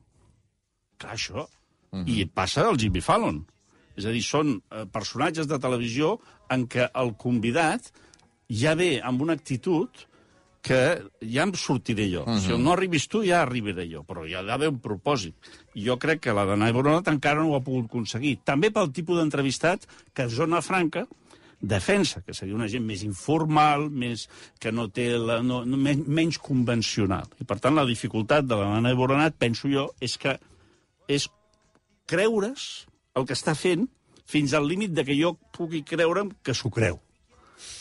Clar, 1.01 1.15
això. 1.17 1.47
I 2.05 2.27
passa 2.29 2.67
al 2.69 2.77
Jimmy 2.81 3.01
Fallon. 3.01 3.45
És 3.97 4.05
a 4.05 4.13
dir, 4.13 4.21
són 4.25 4.59
eh, 4.59 4.85
personatges 4.93 5.49
de 5.49 5.59
televisió 5.63 6.19
en 6.53 6.67
què 6.69 6.91
el 7.01 7.15
convidat 7.17 7.89
ja 8.53 8.75
ve 8.77 8.97
amb 9.01 9.25
una 9.25 9.37
actitud 9.39 10.05
que 10.67 10.81
ja 11.23 11.45
em 11.47 11.53
sortiré 11.55 12.09
jo. 12.11 12.25
Uh 12.27 12.35
-huh. 12.35 12.41
Si 12.41 12.59
no 12.59 12.73
arribis 12.73 13.07
tu, 13.09 13.23
ja 13.25 13.43
arribaré 13.43 13.89
jo, 13.89 14.03
però 14.03 14.27
hi 14.27 14.35
ha 14.35 14.43
d'haver 14.43 14.69
un 14.69 14.81
propòsit. 14.81 15.35
I 15.75 15.85
jo 15.87 15.97
crec 15.97 16.21
que 16.21 16.33
la 16.33 16.45
de 16.45 16.57
Nai 16.57 16.73
Boronat 16.73 17.09
encara 17.09 17.41
no 17.41 17.51
ho 17.51 17.57
ha 17.57 17.63
pogut 17.63 17.85
aconseguir. 17.85 18.41
També 18.45 18.71
pel 18.71 18.93
tipus 18.93 19.17
d'entrevistat 19.17 19.87
que 20.13 20.29
Zona 20.29 20.61
Franca 20.61 21.07
defensa, 21.61 22.21
que 22.23 22.35
seria 22.35 22.55
una 22.55 22.69
gent 22.69 22.85
més 22.85 23.03
informal, 23.07 23.89
més, 23.91 24.27
que 24.61 24.73
no 24.73 24.89
té 24.93 25.09
la, 25.19 25.41
no, 25.43 25.63
no, 25.65 25.79
men, 25.81 26.05
menys 26.07 26.39
convencional. 26.43 27.31
I, 27.41 27.47
per 27.49 27.59
tant, 27.63 27.77
la 27.77 27.87
dificultat 27.89 28.47
de 28.47 28.59
la 28.59 28.69
Nana 28.75 28.95
Boronat, 28.99 29.39
penso 29.39 29.71
jo, 29.73 29.89
és 30.05 30.17
que 30.21 30.37
és 31.09 31.29
creure's 32.11 32.87
el 33.17 33.27
que 33.27 33.37
està 33.37 33.57
fent 33.57 33.87
fins 34.27 34.55
al 34.55 34.67
límit 34.69 34.93
de 34.95 35.05
que 35.07 35.17
jo 35.17 35.37
pugui 35.55 35.83
creure'm 35.87 36.35
que 36.45 36.55
s'ho 36.55 36.71
creu. 36.71 37.01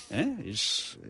Eh? 0.10 0.28
És, 0.54 0.66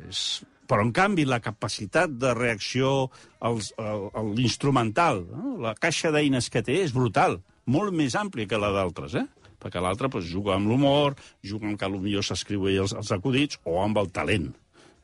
és... 0.09 0.25
Però, 0.65 0.81
en 0.81 0.89
canvi, 0.95 1.27
la 1.29 1.37
capacitat 1.45 2.09
de 2.17 2.31
reacció 2.33 3.11
als, 3.45 3.69
al, 3.77 4.07
a 4.17 4.23
l'instrumental, 4.25 5.21
no? 5.29 5.59
la 5.61 5.75
caixa 5.77 6.09
d'eines 6.09 6.49
que 6.49 6.63
té 6.65 6.79
és 6.81 6.95
brutal, 6.95 7.37
molt 7.69 7.93
més 7.93 8.15
àmplia 8.17 8.49
que 8.49 8.57
la 8.57 8.71
d'altres, 8.73 9.13
eh? 9.21 9.27
Perquè 9.65 9.81
l'altre 9.81 10.11
pues, 10.13 10.29
juga 10.29 10.53
amb 10.55 10.69
l'humor, 10.69 11.17
juga 11.41 11.65
amb 11.71 11.81
que 11.81 11.89
potser 11.89 12.23
s'escriu 12.29 12.69
ell 12.69 12.83
els, 12.85 12.93
els 12.93 13.11
acudits, 13.15 13.57
o 13.65 13.81
amb 13.81 13.97
el 13.97 14.13
talent. 14.13 14.51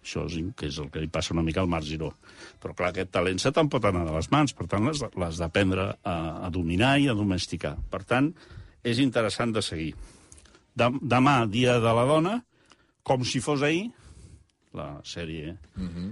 Això 0.01 0.25
és, 0.25 0.37
que 0.57 0.69
és 0.69 0.77
el 0.81 0.89
que 0.93 1.01
li 1.01 1.09
passa 1.13 1.33
una 1.33 1.43
mica 1.45 1.61
al 1.61 1.69
Marc 1.69 1.85
Giró. 1.85 2.11
Però, 2.61 2.73
clar, 2.77 2.89
aquest 2.89 3.11
talent 3.13 3.41
se 3.41 3.51
te'n 3.53 3.69
pot 3.69 3.85
anar 3.85 4.05
de 4.07 4.13
les 4.15 4.29
mans, 4.33 4.53
per 4.57 4.65
tant, 4.69 4.87
les 4.89 5.41
d'aprendre 5.41 5.91
a, 6.01 6.15
a 6.47 6.49
dominar 6.53 6.95
i 7.01 7.09
a 7.09 7.17
domesticar. 7.17 7.75
Per 7.89 8.01
tant, 8.09 8.31
és 8.85 9.01
interessant 9.01 9.53
de 9.53 9.61
seguir. 9.65 9.91
Dem 10.77 10.97
demà, 11.01 11.43
Dia 11.51 11.77
de 11.83 11.93
la 11.93 12.05
Dona, 12.09 12.39
com 13.05 13.25
si 13.27 13.41
fos 13.43 13.61
ahir, 13.65 13.89
la 14.77 15.01
sèrie 15.03 15.53
uh 15.53 15.83
-huh. 15.83 16.09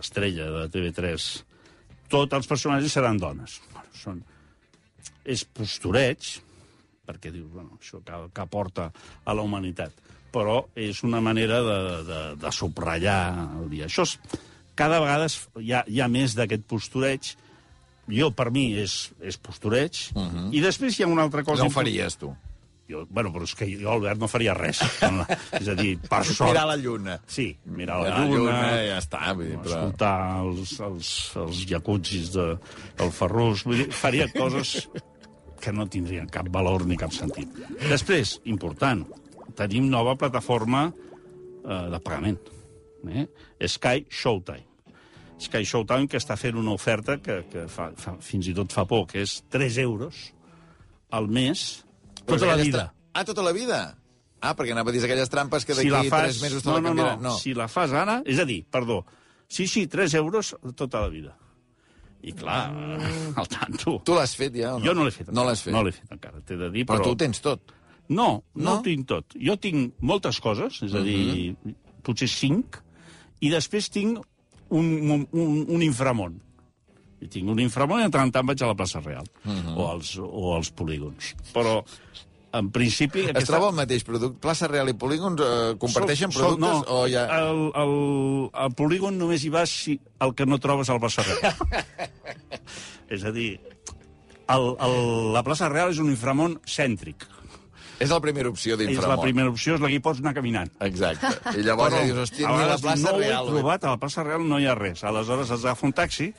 estrella 0.00 0.50
de 0.50 0.68
TV3, 0.68 1.44
tots 2.08 2.34
els 2.34 2.46
personatges 2.46 2.92
seran 2.92 3.18
dones. 3.18 3.60
Bueno, 3.72 3.88
són... 3.92 4.24
És 5.24 5.44
postureig, 5.44 6.42
perquè 7.06 7.32
dius, 7.34 7.50
bueno, 7.50 7.78
això 7.80 8.00
que, 8.04 8.18
que 8.32 8.44
aporta 8.44 8.90
a 9.24 9.34
la 9.34 9.44
humanitat. 9.44 9.94
Però 10.32 10.62
és 10.78 11.02
una 11.04 11.20
manera 11.20 11.60
de, 11.66 11.78
de, 12.08 12.20
de 12.40 12.52
subratllar 12.54 13.22
el 13.60 13.68
dia. 13.72 13.88
Això 13.90 14.06
és, 14.06 14.16
cada 14.78 15.02
vegada 15.02 15.26
es, 15.28 15.42
hi, 15.60 15.74
ha, 15.76 15.82
hi 15.86 16.00
ha 16.00 16.08
més 16.08 16.36
d'aquest 16.38 16.64
postureig. 16.70 17.34
Jo, 18.12 18.30
per 18.34 18.48
mi, 18.54 18.72
és, 18.80 19.12
és 19.20 19.36
postureig. 19.38 20.08
Uh 20.14 20.22
-huh. 20.22 20.48
I 20.54 20.62
després 20.62 20.98
hi 20.98 21.04
ha 21.04 21.10
una 21.10 21.22
altra 21.22 21.44
cosa... 21.44 21.62
No 21.62 21.68
ho 21.68 21.74
faries, 21.74 22.16
tu. 22.16 22.32
Jo, 22.88 23.06
bueno, 23.08 23.30
però 23.32 23.44
és 23.44 23.54
que 23.54 23.66
jo, 23.66 23.90
Albert, 23.90 24.18
no 24.20 24.28
faria 24.28 24.54
res. 24.54 24.80
és 25.60 25.68
a 25.68 25.74
dir, 25.74 25.98
per 25.98 26.24
sort... 26.28 26.50
Mirar 26.50 26.66
la 26.66 26.76
lluna. 26.76 27.20
Sí, 27.26 27.56
mirar 27.64 28.02
la, 28.02 28.08
La 28.08 28.24
lluna, 28.24 28.36
lluna, 28.36 28.82
ja 28.86 28.98
està. 28.98 29.34
Vull 29.34 29.46
dir, 29.46 29.58
però... 29.58 29.70
escoltar 29.70 30.40
els, 30.42 30.80
els, 30.80 31.36
els 31.36 31.64
jacuzzis 31.68 32.32
de, 32.32 32.58
del 32.98 33.12
Ferrus. 33.12 33.64
Vull 33.64 33.84
dir, 33.84 33.90
faria 33.92 34.28
coses 34.32 34.88
que 35.62 35.72
no 35.72 35.86
tindrien 35.86 36.26
cap 36.32 36.48
valor 36.50 36.82
ni 36.90 36.96
cap 36.98 37.12
sentit. 37.14 37.48
Després, 37.86 38.36
important, 38.50 39.04
tenim 39.58 39.86
nova 39.92 40.16
plataforma 40.18 40.88
eh, 40.90 41.86
de 41.92 42.00
pagament. 42.02 42.40
Eh? 43.06 43.26
Sky 43.70 44.04
Showtime. 44.10 44.66
Sky 45.42 45.64
Showtime 45.66 46.06
que 46.10 46.18
està 46.20 46.36
fent 46.38 46.58
una 46.58 46.74
oferta 46.74 47.16
que, 47.22 47.40
que 47.50 47.64
fa, 47.70 47.88
fa, 47.98 48.16
fins 48.22 48.46
i 48.50 48.54
tot 48.54 48.74
fa 48.74 48.84
por, 48.90 49.06
que 49.10 49.22
és 49.24 49.40
3 49.50 49.78
euros 49.82 50.28
al 51.10 51.26
mes 51.28 51.64
Però 52.22 52.36
tota 52.38 52.46
la 52.46 52.52
aquelles 52.54 52.68
vida. 52.70 52.84
tra- 52.84 52.98
Ah, 53.12 53.24
tota 53.28 53.42
la 53.44 53.52
vida? 53.52 53.78
Ah, 54.40 54.54
perquè 54.56 54.72
anava 54.72 54.88
a 54.90 54.94
dir 54.94 55.02
aquelles 55.04 55.28
trampes 55.30 55.66
que 55.68 55.74
si 55.74 55.88
d'aquí 55.90 55.90
la 55.92 56.04
fas... 56.10 56.22
tres 56.30 56.42
mesos 56.42 56.62
te 56.64 56.68
no, 56.70 56.76
la 56.76 56.80
no, 56.80 56.88
canviaran. 56.88 57.20
no, 57.22 57.32
si 57.38 57.52
la 57.54 57.66
fas 57.68 57.92
ara... 57.92 58.20
És 58.24 58.38
a 58.40 58.46
dir, 58.48 58.62
perdó, 58.70 59.02
sí, 59.46 59.66
sí, 59.68 59.84
3 59.86 60.14
euros 60.22 60.54
tota 60.78 61.02
la 61.02 61.10
vida. 61.12 61.34
I 62.22 62.32
clar, 62.38 62.70
al 63.36 63.48
tanto. 63.50 63.96
Tu 64.06 64.14
l'has 64.14 64.34
fet 64.38 64.54
ja 64.54 64.76
o 64.76 64.78
no? 64.78 64.84
Jo 64.86 64.92
no 64.94 65.02
l'he 65.06 65.10
fet. 65.14 65.30
No 65.34 65.42
l'has 65.46 65.62
fet. 65.64 65.72
No 65.74 65.82
l'he 65.82 65.90
fet 65.96 66.12
encara, 66.14 66.38
t'he 66.46 66.56
de 66.60 66.68
dir, 66.70 66.84
Però 66.86 67.00
però... 67.00 67.08
tu 67.08 67.16
ho 67.16 67.18
tens 67.18 67.40
tot. 67.42 67.72
No, 68.08 68.28
no, 68.54 68.62
No? 68.62 68.76
ho 68.76 68.82
tinc 68.84 69.06
tot. 69.10 69.34
Jo 69.38 69.56
tinc 69.58 69.94
moltes 70.00 70.38
coses, 70.44 70.78
és 70.86 70.94
a 70.94 71.02
dir, 71.02 71.54
potser 72.06 72.28
cinc, 72.30 72.78
i 73.42 73.50
després 73.50 73.88
tinc 73.90 74.20
un, 74.70 74.92
un, 75.10 75.26
un 75.66 75.82
inframont. 75.82 76.38
I 77.22 77.28
tinc 77.30 77.50
un 77.50 77.58
inframont 77.62 78.02
i 78.02 78.06
de 78.06 78.10
tant 78.14 78.26
en 78.26 78.32
tant 78.34 78.46
vaig 78.46 78.62
a 78.62 78.70
la 78.70 78.74
plaça 78.78 79.00
Real, 79.02 79.26
o, 79.76 79.86
als, 79.90 80.14
o 80.18 80.54
als 80.56 80.70
polígons. 80.74 81.34
Però, 81.54 81.80
en 82.52 82.68
principi... 82.74 83.24
Es 83.32 83.46
troba 83.48 83.70
el 83.70 83.76
mateix 83.78 84.04
producte? 84.04 84.38
Plaça 84.44 84.68
Real 84.68 84.90
i 84.92 84.94
Polígons 84.98 85.40
eh, 85.40 85.74
comparteixen 85.80 86.32
Sol- 86.32 86.42
sol- 86.52 86.58
productes 86.60 86.88
no, 86.88 86.96
o 87.00 87.06
ja... 87.08 87.26
El, 87.40 87.62
el, 87.82 87.94
el 88.66 88.74
polígon 88.78 89.16
només 89.20 89.44
hi 89.46 89.52
vas 89.54 89.72
si 89.72 89.98
el 90.20 90.34
que 90.36 90.44
no 90.46 90.58
trobes 90.60 90.90
al 90.92 91.00
plaça 91.00 91.24
Real. 91.28 91.54
és 93.12 93.24
a 93.24 93.32
dir, 93.34 93.54
el, 94.52 94.66
el, 94.84 94.96
la 95.34 95.42
plaça 95.46 95.68
Real 95.72 95.92
és 95.94 96.00
un 96.02 96.10
inframont 96.12 96.58
cèntric. 96.68 97.28
És 98.02 98.10
la 98.10 98.18
primera 98.24 98.50
opció 98.50 98.74
És 98.74 98.80
la 98.80 98.86
d'inframont. 98.88 99.22
primera 99.22 99.50
opció, 99.52 99.76
és 99.76 99.82
la 99.84 99.88
que 99.90 99.94
hi 100.00 100.02
pots 100.02 100.18
anar 100.24 100.32
caminant. 100.34 100.70
Exacte. 100.82 101.28
I 101.54 101.62
llavors 101.68 101.94
ja 101.94 102.00
dius, 102.08 102.18
hòstia, 102.24 102.48
ni 102.50 102.64
la 102.66 102.78
plaça 102.82 103.12
no 103.12 103.18
Real. 103.20 103.46
ho 103.46 103.52
he 103.52 103.60
trobat, 103.60 103.84
a 103.86 103.92
la 103.94 104.00
plaça 104.02 104.24
Real 104.26 104.42
no 104.48 104.58
hi 104.58 104.66
ha 104.66 104.74
res. 104.78 105.04
Aleshores 105.06 105.52
has 105.54 105.62
d'agafar 105.62 105.86
un 105.92 105.94
taxi, 106.00 106.32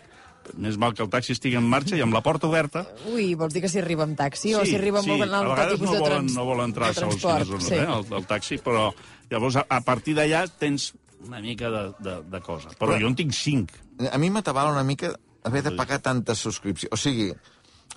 més 0.58 0.78
mal 0.78 0.94
que 0.94 1.02
el 1.04 1.10
taxi 1.10 1.34
estigui 1.34 1.56
en 1.58 1.66
marxa 1.70 1.96
i 1.98 2.02
amb 2.06 2.14
la 2.14 2.22
porta 2.26 2.48
oberta. 2.48 2.86
Ui, 3.12 3.34
vols 3.40 3.54
dir 3.56 3.62
que 3.64 3.70
s'hi 3.72 3.80
arriba 3.82 4.04
amb 4.08 4.18
taxi 4.20 4.54
o 4.54 4.64
s'hi 4.66 4.76
arriba 4.78 5.02
sí, 5.02 5.10
amb 5.12 5.24
un 5.24 5.34
a 5.34 5.40
altre 5.40 5.70
tipus 5.74 5.88
no 5.88 5.94
de, 5.94 6.00
volen, 6.00 6.18
trans... 6.28 6.36
no 6.38 6.46
volen 6.46 6.70
entrar 6.72 6.90
de 6.92 6.92
a 6.92 7.00
segons 7.02 7.22
transport? 7.22 7.48
quines 7.48 7.50
zones, 7.50 7.68
sí. 7.68 7.76
eh, 7.80 7.98
el, 7.98 8.18
el 8.22 8.28
taxi, 8.30 8.58
però 8.64 8.86
llavors 9.32 9.58
a, 9.62 9.66
a 9.70 9.82
partir 9.82 10.14
d'allà 10.20 10.44
tens 10.60 10.92
una 11.26 11.40
mica 11.40 11.70
de, 11.72 11.84
de, 12.04 12.16
de 12.30 12.42
cosa. 12.44 12.70
Però, 12.78 12.92
Però- 12.92 13.00
jo 13.02 13.08
en 13.10 13.16
tinc 13.16 13.34
cinc. 13.34 13.72
A 14.12 14.18
mi 14.20 14.30
m'atabala 14.34 14.72
una 14.74 14.84
mica 14.84 15.14
haver 15.44 15.64
de 15.64 15.72
pagar 15.78 16.00
tantes 16.04 16.40
subscripcions. 16.44 16.92
O 16.94 16.98
sigui, 17.00 17.30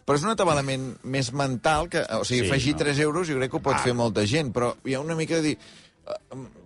però 0.07 0.15
és 0.19 0.23
un 0.25 0.31
atabalament 0.31 0.93
més 1.03 1.33
mental 1.35 1.89
que... 1.91 2.03
O 2.21 2.25
sigui, 2.25 2.45
Sí, 2.45 2.47
sí, 2.47 2.51
afegir 2.53 2.73
no. 2.77 2.79
3 2.85 3.01
euros 3.07 3.29
jo 3.29 3.37
crec 3.41 3.51
que 3.51 3.59
ho 3.59 3.63
pot 3.65 3.75
Ah. 3.75 3.83
fer 3.83 3.95
molta 3.95 4.25
gent, 4.27 4.53
però 4.55 4.73
hi 4.87 4.95
ha 4.95 5.01
una 5.03 5.17
mica 5.19 5.37
de 5.43 5.53
dir... 5.53 5.59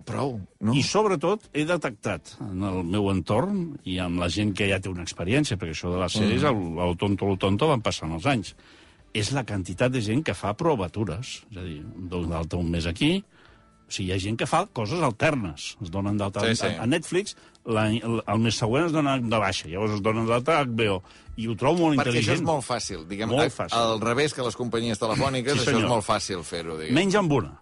Prou, 0.04 0.34
no? 0.60 0.74
I 0.74 0.82
sobretot 0.84 1.46
he 1.54 1.62
detectat 1.68 2.34
en 2.44 2.62
el 2.66 2.82
meu 2.84 3.06
entorn 3.12 3.76
i 3.88 3.98
amb 4.02 4.20
la 4.20 4.28
gent 4.32 4.52
que 4.56 4.66
ja 4.68 4.80
té 4.82 4.90
una 4.90 5.04
experiència, 5.06 5.56
perquè 5.60 5.72
això 5.76 5.92
de 5.94 6.00
les 6.02 6.16
sèries, 6.18 6.42
Mm. 6.42 6.78
el, 6.78 6.88
el 6.90 6.96
tonto 6.98 7.26
lo 7.28 7.36
tonto 7.40 7.68
van 7.70 7.80
passant 7.80 8.12
els 8.12 8.26
anys, 8.26 8.54
és 9.14 9.30
la 9.32 9.44
quantitat 9.44 9.92
de 9.92 10.00
gent 10.02 10.22
que 10.26 10.34
fa 10.34 10.52
provatures. 10.54 11.44
És 11.50 11.56
a 11.56 11.62
dir, 11.62 11.80
dono 12.10 12.28
d'alta 12.28 12.56
un 12.56 12.70
mes 12.70 12.86
aquí, 12.86 13.22
o 13.88 13.90
sigui, 13.92 14.10
hi 14.10 14.12
ha 14.14 14.18
gent 14.22 14.36
que 14.38 14.46
fa 14.46 14.66
coses 14.72 15.00
alternes. 15.02 15.76
Es 15.82 15.90
donen 15.90 16.16
d'alta 16.18 16.44
Sí, 16.46 16.54
sí, 16.56 16.66
a 16.78 16.86
Netflix, 16.86 17.36
la, 17.64 17.88
el, 17.90 18.20
el 18.26 18.38
mes 18.38 18.54
següent 18.56 18.86
es 18.86 18.92
donen 18.92 19.28
de 19.30 19.38
baixa, 19.38 19.68
llavors 19.68 19.94
es 19.96 20.02
donen 20.02 20.26
d'alta 20.26 20.58
a 20.60 20.64
HBO. 20.64 21.00
I 21.36 21.46
ho 21.48 21.54
trobo 21.56 21.86
molt 21.88 21.98
Perquè 21.98 22.10
això 22.12 22.20
intel·ligent. 22.20 22.34
és 22.38 22.42
molt 22.46 22.64
fàcil. 22.66 23.06
Diguem, 23.08 23.28
Molt 23.30 23.52
fàcil. 23.54 23.78
Al 23.78 24.00
revés 24.00 24.34
que 24.34 24.42
les 24.42 24.54
companyies 24.56 24.98
telefòniques, 24.98 25.54
Sí, 25.54 25.66
això 25.66 25.78
és 25.80 25.88
molt 25.88 26.04
fàcil 26.04 26.42
fer-ho, 26.44 26.76
diguem. 26.78 26.94
Menys 26.94 27.14
amb 27.16 27.32
una, 27.32 27.54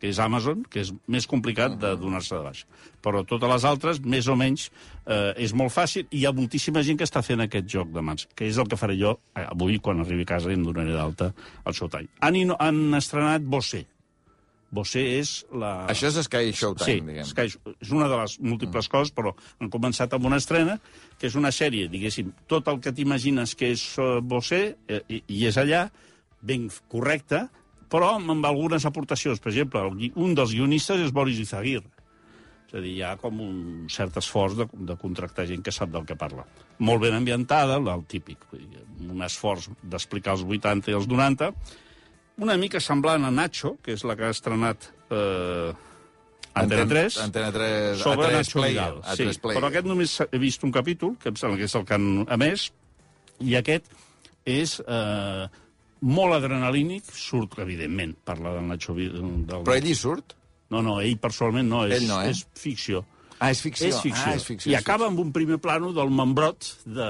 que 0.00 0.10
és 0.12 0.18
Amazon, 0.20 0.62
que 0.68 0.82
és 0.84 0.90
més 1.08 1.24
complicat 1.26 1.78
de 1.80 1.94
donar-se 1.96 2.34
de 2.36 2.42
baixa. 2.44 2.66
Però 3.02 3.22
totes 3.24 3.48
les 3.48 3.64
altres, 3.64 4.00
més 4.04 4.28
o 4.28 4.36
menys, 4.36 4.68
eh, 5.06 5.32
és 5.46 5.54
molt 5.56 5.72
fàcil, 5.72 6.04
i 6.10 6.20
hi 6.20 6.26
ha 6.28 6.34
moltíssima 6.36 6.82
gent 6.84 6.98
que 7.00 7.06
està 7.08 7.22
fent 7.24 7.40
aquest 7.40 7.66
joc 7.72 7.88
de 7.94 8.02
mans, 8.04 8.28
que 8.36 8.44
és 8.50 8.58
el 8.60 8.68
que 8.68 8.76
faré 8.76 8.98
jo 9.00 9.14
eh, 9.34 9.46
avui, 9.48 9.78
quan 9.80 10.00
arribi 10.04 10.26
a 10.28 10.32
casa, 10.36 10.50
i 10.52 10.58
em 10.58 10.64
donaré 10.68 10.92
d'alta 10.92 11.32
al 11.64 11.72
Showtime. 11.76 12.08
Han, 12.20 12.36
ino- 12.36 12.56
han 12.60 12.92
estrenat 13.00 13.42
Bosé. 13.42 13.86
Bosé 14.76 15.02
és 15.20 15.30
la... 15.54 15.86
Això 15.88 16.08
és 16.10 16.16
Sky 16.26 16.50
Showtime, 16.52 16.86
Sí, 16.90 17.00
diguem. 17.06 17.24
Sky, 17.30 17.74
és 17.86 17.92
una 17.94 18.08
de 18.10 18.16
les 18.18 18.34
múltiples 18.42 18.88
coses, 18.92 19.12
però 19.14 19.30
han 19.62 19.70
començat 19.72 20.12
amb 20.12 20.26
una 20.26 20.40
estrena, 20.42 20.74
que 21.16 21.30
és 21.30 21.36
una 21.38 21.52
sèrie, 21.54 21.86
diguéssim, 21.88 22.32
tot 22.50 22.66
el 22.68 22.80
que 22.84 22.92
t'imagines 22.92 23.54
que 23.56 23.70
és 23.72 23.84
uh, 24.02 24.18
Bosé, 24.20 24.74
eh, 24.90 25.00
i, 25.08 25.22
i 25.38 25.44
és 25.48 25.56
allà, 25.62 25.86
ben 26.42 26.66
correcte, 26.92 27.46
però 27.92 28.14
amb, 28.16 28.44
algunes 28.46 28.86
aportacions. 28.88 29.40
Per 29.42 29.52
exemple, 29.52 29.82
un 30.14 30.34
dels 30.34 30.54
guionistes 30.56 31.04
és 31.06 31.14
Boris 31.14 31.38
Izaguirre. 31.42 31.88
És 32.66 32.74
a 32.74 32.82
dir, 32.82 32.96
hi 32.98 33.02
ha 33.06 33.14
com 33.20 33.38
un 33.40 33.86
cert 33.92 34.16
esforç 34.18 34.56
de, 34.58 34.66
de 34.88 34.96
contractar 34.98 35.46
gent 35.46 35.62
que 35.62 35.74
sap 35.74 35.92
del 35.94 36.06
que 36.06 36.16
parla. 36.18 36.44
Molt 36.82 37.04
ben 37.04 37.14
ambientada, 37.14 37.78
el, 37.78 38.04
típic. 38.10 38.42
Un 39.06 39.22
esforç 39.22 39.68
d'explicar 39.82 40.34
els 40.34 40.42
80 40.42 40.90
i 40.90 40.96
els 40.98 41.06
90. 41.06 41.52
Una 42.42 42.56
mica 42.60 42.82
semblant 42.82 43.24
a 43.24 43.30
Nacho, 43.30 43.76
que 43.82 43.94
és 43.94 44.02
la 44.04 44.16
que 44.18 44.26
ha 44.26 44.34
estrenat 44.34 44.90
eh, 45.14 45.70
Antena 46.56 46.86
3. 46.88 47.20
Antena 47.22 47.52
3, 47.52 48.00
sobre 48.00 48.26
A3 48.26 48.32
Nacho 48.32 48.58
Player. 48.58 48.72
Vidal. 48.74 48.98
A3 49.04 49.16
Sí, 49.16 49.40
Player. 49.40 49.60
però 49.60 49.70
aquest 49.70 49.86
només 49.86 50.16
he 50.26 50.40
vist 50.40 50.64
un 50.64 50.72
capítol, 50.72 51.14
que 51.20 51.30
em 51.30 51.36
sembla 51.36 51.60
que 51.60 51.68
és 51.68 51.76
el 51.76 51.84
que 51.84 51.94
han 51.94 52.08
emès, 52.32 52.70
i 53.44 53.56
aquest 53.58 53.90
és 54.48 54.78
eh, 54.80 55.46
molt 56.00 56.34
adrenalínic, 56.36 57.04
surt, 57.12 57.58
evidentment, 57.62 58.14
parla 58.24 58.52
del 58.56 58.66
Nacho 58.68 58.94
Vidal. 58.94 59.22
Del... 59.46 59.62
Però 59.64 59.76
ell 59.76 59.86
hi 59.88 59.94
surt? 59.96 60.34
No, 60.70 60.82
no, 60.82 60.98
ell 61.00 61.16
personalment 61.22 61.68
no, 61.70 61.84
és, 61.86 62.00
Ell 62.00 62.08
no, 62.10 62.20
eh? 62.22 62.30
és 62.34 62.44
ficció. 62.58 63.04
Ah, 63.38 63.50
és 63.52 63.60
ficció. 63.62 63.88
És 63.88 64.00
ficció. 64.02 64.30
Ah, 64.32 64.34
és 64.36 64.44
ficció. 64.44 64.70
I 64.72 64.74
és 64.76 64.80
acaba 64.82 65.06
amb 65.06 65.18
un 65.22 65.30
primer 65.32 65.58
plano 65.62 65.92
del 65.94 66.10
membrot 66.10 66.70
de, 66.84 67.08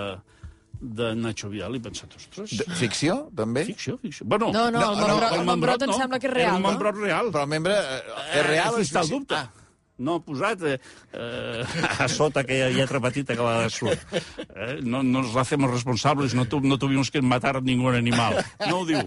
de 0.80 1.10
Nacho 1.16 1.48
Vidal 1.48 1.74
i 1.74 1.80
he 1.80 1.84
pensat, 1.86 2.12
ostres, 2.18 2.50
ficció. 2.50 2.66
De, 2.66 2.78
ficció, 2.80 3.16
també? 3.36 3.64
ficció, 3.64 3.96
ficció. 4.02 4.26
Bueno, 4.26 4.50
No, 4.52 4.66
no, 4.70 4.82
el 4.92 4.98
membrot- 5.00 5.38
el 5.38 5.44
membrot 5.48 5.82
em 5.86 5.92
sembla 5.96 6.18
que 6.20 6.26
és 6.28 6.34
real, 6.34 6.48
Era 6.50 6.56
un 6.58 6.62
no? 6.66 6.70
membrot 6.74 6.98
real. 7.00 7.30
Però 7.32 7.46
el 7.46 7.52
membre 7.54 7.76
eh, 7.78 8.02
és 8.40 8.46
real 8.46 8.74
o 8.74 8.78
és 8.82 8.90
el 8.92 9.00
ficció? 9.02 9.18
dubte. 9.20 9.34
Ah, 9.40 9.65
no 9.98 10.18
posat 10.20 10.62
eh, 10.62 10.78
eh, 11.12 11.64
a 12.02 12.08
sota 12.08 12.40
aquella 12.40 12.68
lletra 12.70 13.00
petita 13.00 13.36
que 13.36 13.42
la 13.42 13.62
de 13.62 13.70
surt. 13.70 13.98
Eh, 14.54 14.78
no, 14.82 15.02
no 15.02 15.22
nos 15.22 15.36
hacemos 15.36 15.70
responsables, 15.70 16.34
no, 16.34 16.46
tu, 16.46 16.60
no 16.60 16.78
tuvimos 16.78 17.10
que 17.10 17.22
matar 17.22 17.62
ningún 17.62 17.94
animal. 17.94 18.42
No 18.68 18.80
ho 18.80 18.86
diu, 18.86 19.02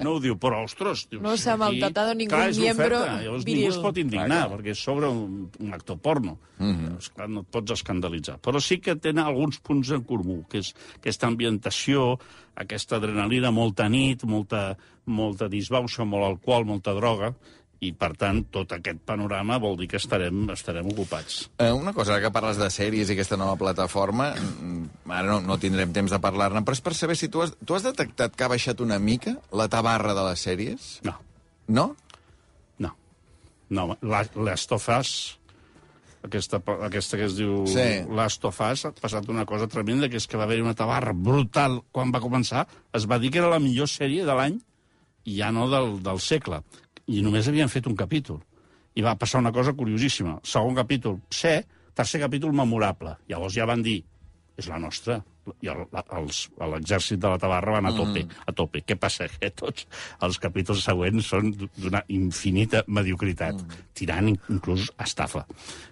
no 0.00 0.16
ho 0.16 0.20
diu, 0.20 0.36
però, 0.40 0.64
ostres... 0.64 1.06
Dius, 1.10 1.22
No 1.22 1.36
s'ha 1.36 1.56
maltratado 1.60 2.14
ningún 2.14 2.36
clar, 2.36 2.54
miembro 2.56 3.00
Llavors 3.04 3.44
viril. 3.44 3.66
ningú 3.66 3.74
es 3.74 3.80
pot 3.84 4.00
indignar, 4.00 4.46
perquè 4.52 4.74
és 4.74 4.84
sobre 4.84 5.10
un, 5.12 5.50
un 5.60 5.74
actor 5.76 5.98
porno. 5.98 6.38
Mm 6.58 6.74
-hmm. 6.76 6.98
Esclar, 6.98 7.28
no 7.28 7.40
et 7.40 7.46
pots 7.50 7.72
escandalitzar. 7.72 8.38
Però 8.40 8.60
sí 8.60 8.80
que 8.80 8.96
tenen 8.96 9.24
alguns 9.24 9.58
punts 9.58 9.90
en 9.90 10.04
comú, 10.04 10.44
que 10.48 10.58
és 10.58 10.74
aquesta 10.96 11.26
ambientació, 11.26 12.18
aquesta 12.54 12.96
adrenalina, 12.96 13.50
molta 13.50 13.88
nit, 13.88 14.24
molta, 14.24 14.76
molta 15.06 15.48
disbauxa, 15.48 16.04
molt 16.04 16.24
alcohol, 16.24 16.64
molta 16.64 16.92
droga, 16.92 17.34
i, 17.80 17.92
per 17.96 18.10
tant, 18.20 18.42
tot 18.52 18.72
aquest 18.76 18.98
panorama 19.08 19.56
vol 19.58 19.78
dir 19.80 19.86
que 19.88 19.96
estarem, 19.96 20.50
estarem 20.52 20.86
ocupats. 20.92 21.46
Eh, 21.58 21.70
una 21.72 21.94
cosa, 21.96 22.18
que 22.20 22.28
parles 22.30 22.58
de 22.60 22.68
sèries 22.70 23.08
i 23.08 23.14
aquesta 23.16 23.38
nova 23.40 23.56
plataforma, 23.56 24.34
mm, 24.36 25.08
ara 25.08 25.24
no, 25.30 25.38
no 25.40 25.56
tindrem 25.58 25.92
temps 25.96 26.12
de 26.12 26.18
parlar-ne, 26.20 26.60
però 26.60 26.76
és 26.76 26.82
per 26.84 26.92
saber 26.94 27.16
si 27.16 27.30
tu 27.32 27.40
has, 27.40 27.54
tu 27.64 27.74
has 27.74 27.82
detectat 27.86 28.36
que 28.36 28.44
ha 28.44 28.52
baixat 28.52 28.80
una 28.84 28.98
mica 29.00 29.38
la 29.56 29.68
tabarra 29.72 30.12
de 30.14 30.26
les 30.28 30.44
sèries? 30.46 30.90
No, 31.08 31.16
No? 31.68 31.94
no. 32.78 32.94
No, 33.70 33.96
la- 34.02 34.26
Last 34.34 34.72
of 34.76 34.88
Us, 34.98 35.38
aquesta, 36.26 36.58
aquesta 36.84 37.16
que 37.16 37.24
es 37.30 37.36
diu 37.38 37.62
Sí. 37.70 38.02
Last 38.12 38.44
of 38.44 38.60
Us, 38.60 38.84
ha 38.84 38.92
passat 38.92 39.28
una 39.32 39.46
cosa 39.46 39.68
tremenda, 39.68 40.08
que 40.10 40.18
és 40.20 40.26
que 40.28 40.36
va 40.36 40.44
haver 40.44 40.60
una 40.60 40.74
tabarra 40.74 41.14
brutal 41.16 41.80
quan 41.92 42.12
va 42.12 42.20
començar. 42.20 42.66
Es 42.92 43.06
va 43.08 43.18
dir 43.18 43.30
que 43.30 43.38
era 43.38 43.48
la 43.48 43.58
millor 43.62 43.88
sèrie 43.88 44.26
de 44.26 44.34
l'any 44.36 44.60
i 45.24 45.38
ja 45.38 45.48
no 45.52 45.68
del, 45.70 46.02
del 46.02 46.18
segle. 46.20 46.60
I 47.10 47.24
només 47.26 47.48
havien 47.50 47.70
fet 47.70 47.88
un 47.90 47.96
capítol. 47.98 48.38
I 48.94 49.02
va 49.02 49.16
passar 49.18 49.40
una 49.42 49.52
cosa 49.54 49.74
curiosíssima. 49.74 50.36
Segon 50.46 50.76
capítol, 50.78 51.18
C, 51.34 51.56
tercer 51.94 52.20
capítol 52.22 52.54
memorable. 52.54 53.16
Llavors 53.30 53.56
ja 53.58 53.66
van 53.66 53.82
dir, 53.82 53.98
és 54.58 54.68
la 54.70 54.78
nostra. 54.78 55.18
I 55.62 55.68
l'exèrcit 56.70 57.18
de 57.20 57.28
la 57.28 57.38
Tabarra 57.38 57.72
van 57.78 57.86
a 57.90 57.92
tope, 57.96 58.26
a 58.46 58.52
tope. 58.52 58.82
Què 58.86 58.96
passa? 59.00 59.26
Que 59.40 59.50
tots 59.50 59.86
els 60.26 60.38
capítols 60.42 60.82
següents 60.84 61.26
són 61.26 61.50
d'una 61.76 62.02
infinita 62.08 62.82
mediocritat, 62.86 63.60
tirant 63.94 64.28
in- 64.28 64.38
inclús 64.48 64.90
estafa. 65.02 65.44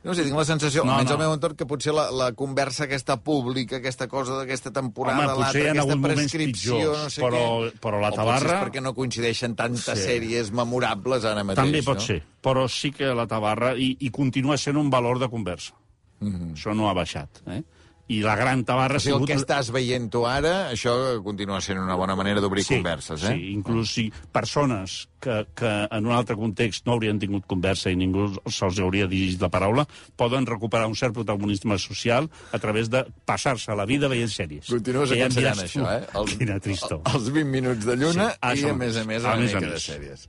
No 0.05 0.15
sé, 0.15 0.25
tinc 0.25 0.37
la 0.37 0.45
sensació, 0.49 0.85
No, 0.85 0.93
almenys 0.93 1.11
no. 1.11 1.17
al 1.17 1.23
meu 1.25 1.33
entorn, 1.37 1.57
que 1.57 1.67
potser 1.67 1.93
la, 1.95 2.11
la 2.11 2.31
conversa 2.33 2.85
aquesta 2.85 3.17
pública, 3.21 3.77
aquesta 3.83 4.09
cosa 4.09 4.39
d'aquesta 4.41 4.71
temporada, 4.73 5.27
l'altra, 5.35 5.71
aquesta 5.73 5.99
prescripció, 6.03 6.77
pitjors, 6.79 7.03
no 7.05 7.11
sé 7.11 7.23
però- 7.23 7.43
què... 7.69 7.73
però 7.81 8.01
la 8.01 8.09
O 8.13 8.17
Tabarra- 8.17 8.59
és 8.61 8.65
perquè 8.69 8.83
no 8.83 8.95
coincideixen 8.95 9.55
tantes 9.59 9.85
Sí. 9.99 10.05
sèries 10.09 10.51
memorables 10.53 11.25
ara 11.25 11.43
mateix, 11.45 11.65
També 11.65 11.83
pot 11.83 11.97
no? 11.99 12.01
ser, 12.05 12.23
però 12.43 12.69
sí 12.69 12.93
que 12.93 13.13
la 13.15 13.27
Tabarra... 13.27 13.75
I, 13.79 13.97
i 14.01 14.11
continua 14.11 14.57
sent 14.59 14.77
un 14.77 14.89
valor 14.91 15.19
de 15.19 15.29
conversa. 15.29 15.75
Això 16.21 16.75
no 16.75 16.89
ha 16.89 16.95
baixat. 16.95 17.43
Eh? 17.47 17.63
I 18.09 18.23
la 18.25 18.35
gran 18.41 18.63
Tabarra 18.65 18.97
O 18.97 19.01
sigui, 19.01 19.13
ha 19.13 19.17
el 19.19 19.21
sigut... 19.21 19.29
que 19.29 19.37
estàs 19.37 19.69
veient 19.75 20.07
tu 20.09 20.23
ara, 20.25 20.71
això 20.73 20.93
continua 21.25 21.59
sent 21.61 21.77
una 21.83 21.97
bona 22.01 22.15
manera 22.17 22.41
d'obrir 22.41 22.63
sí, 22.65 22.79
converses, 22.79 23.25
eh? 23.29 23.35
Sí, 23.37 23.51
inclús 23.53 23.91
si 23.93 24.07
persones 24.33 25.09
que, 25.21 25.43
que 25.59 25.73
en 25.93 26.07
un 26.09 26.15
altre 26.17 26.37
context 26.39 26.87
no 26.87 26.95
haurien 26.95 27.19
tingut 27.21 27.45
conversa 27.51 27.93
i 27.93 27.99
ningú 28.01 28.31
se'ls 28.49 28.81
hauria 28.81 29.07
dirigit 29.11 29.43
la 29.45 29.51
paraula, 29.53 29.85
poden 30.17 30.49
recuperar 30.49 30.89
un 30.89 30.97
cert 30.97 31.13
protagonisme 31.19 31.77
social 31.83 32.31
a 32.53 32.59
través 32.63 32.89
de 32.89 33.05
passar-se 33.29 33.77
la 33.77 33.85
vida 33.85 34.09
veient 34.09 34.33
sèries. 34.33 34.71
Continues 34.73 35.13
ja 35.13 35.27
aconsellant 35.27 35.61
diràs 35.61 35.63
això, 35.69 35.85
eh? 35.99 36.09
Els, 36.23 36.35
Quina 36.41 36.59
tristor. 36.65 37.05
Els 37.13 37.29
20 37.29 37.53
minuts 37.53 37.85
de 37.85 37.99
lluna 38.01 38.31
Sí, 38.33 38.41
això 38.55 38.73
i, 38.73 38.73
a 38.73 38.81
més 38.87 38.97
a 38.97 39.05
més, 39.05 39.21
A 39.29 39.37
una 39.37 39.45
més 39.45 39.53
a 39.53 39.61
mica 39.61 39.67
de 39.69 39.75
més. 39.77 39.85
sèries. 39.93 40.27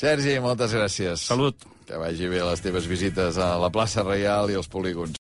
Sergi, 0.00 0.38
moltes 0.40 0.72
gràcies. 0.72 1.24
Salut. 1.28 1.64
Que 1.90 1.98
vagi 1.98 2.28
bé 2.30 2.38
les 2.46 2.60
teves 2.62 2.86
visites 2.86 3.36
a 3.42 3.56
la 3.58 3.68
plaça 3.74 4.04
Reial 4.06 4.48
i 4.52 4.54
als 4.56 4.68
polígons. 4.70 5.18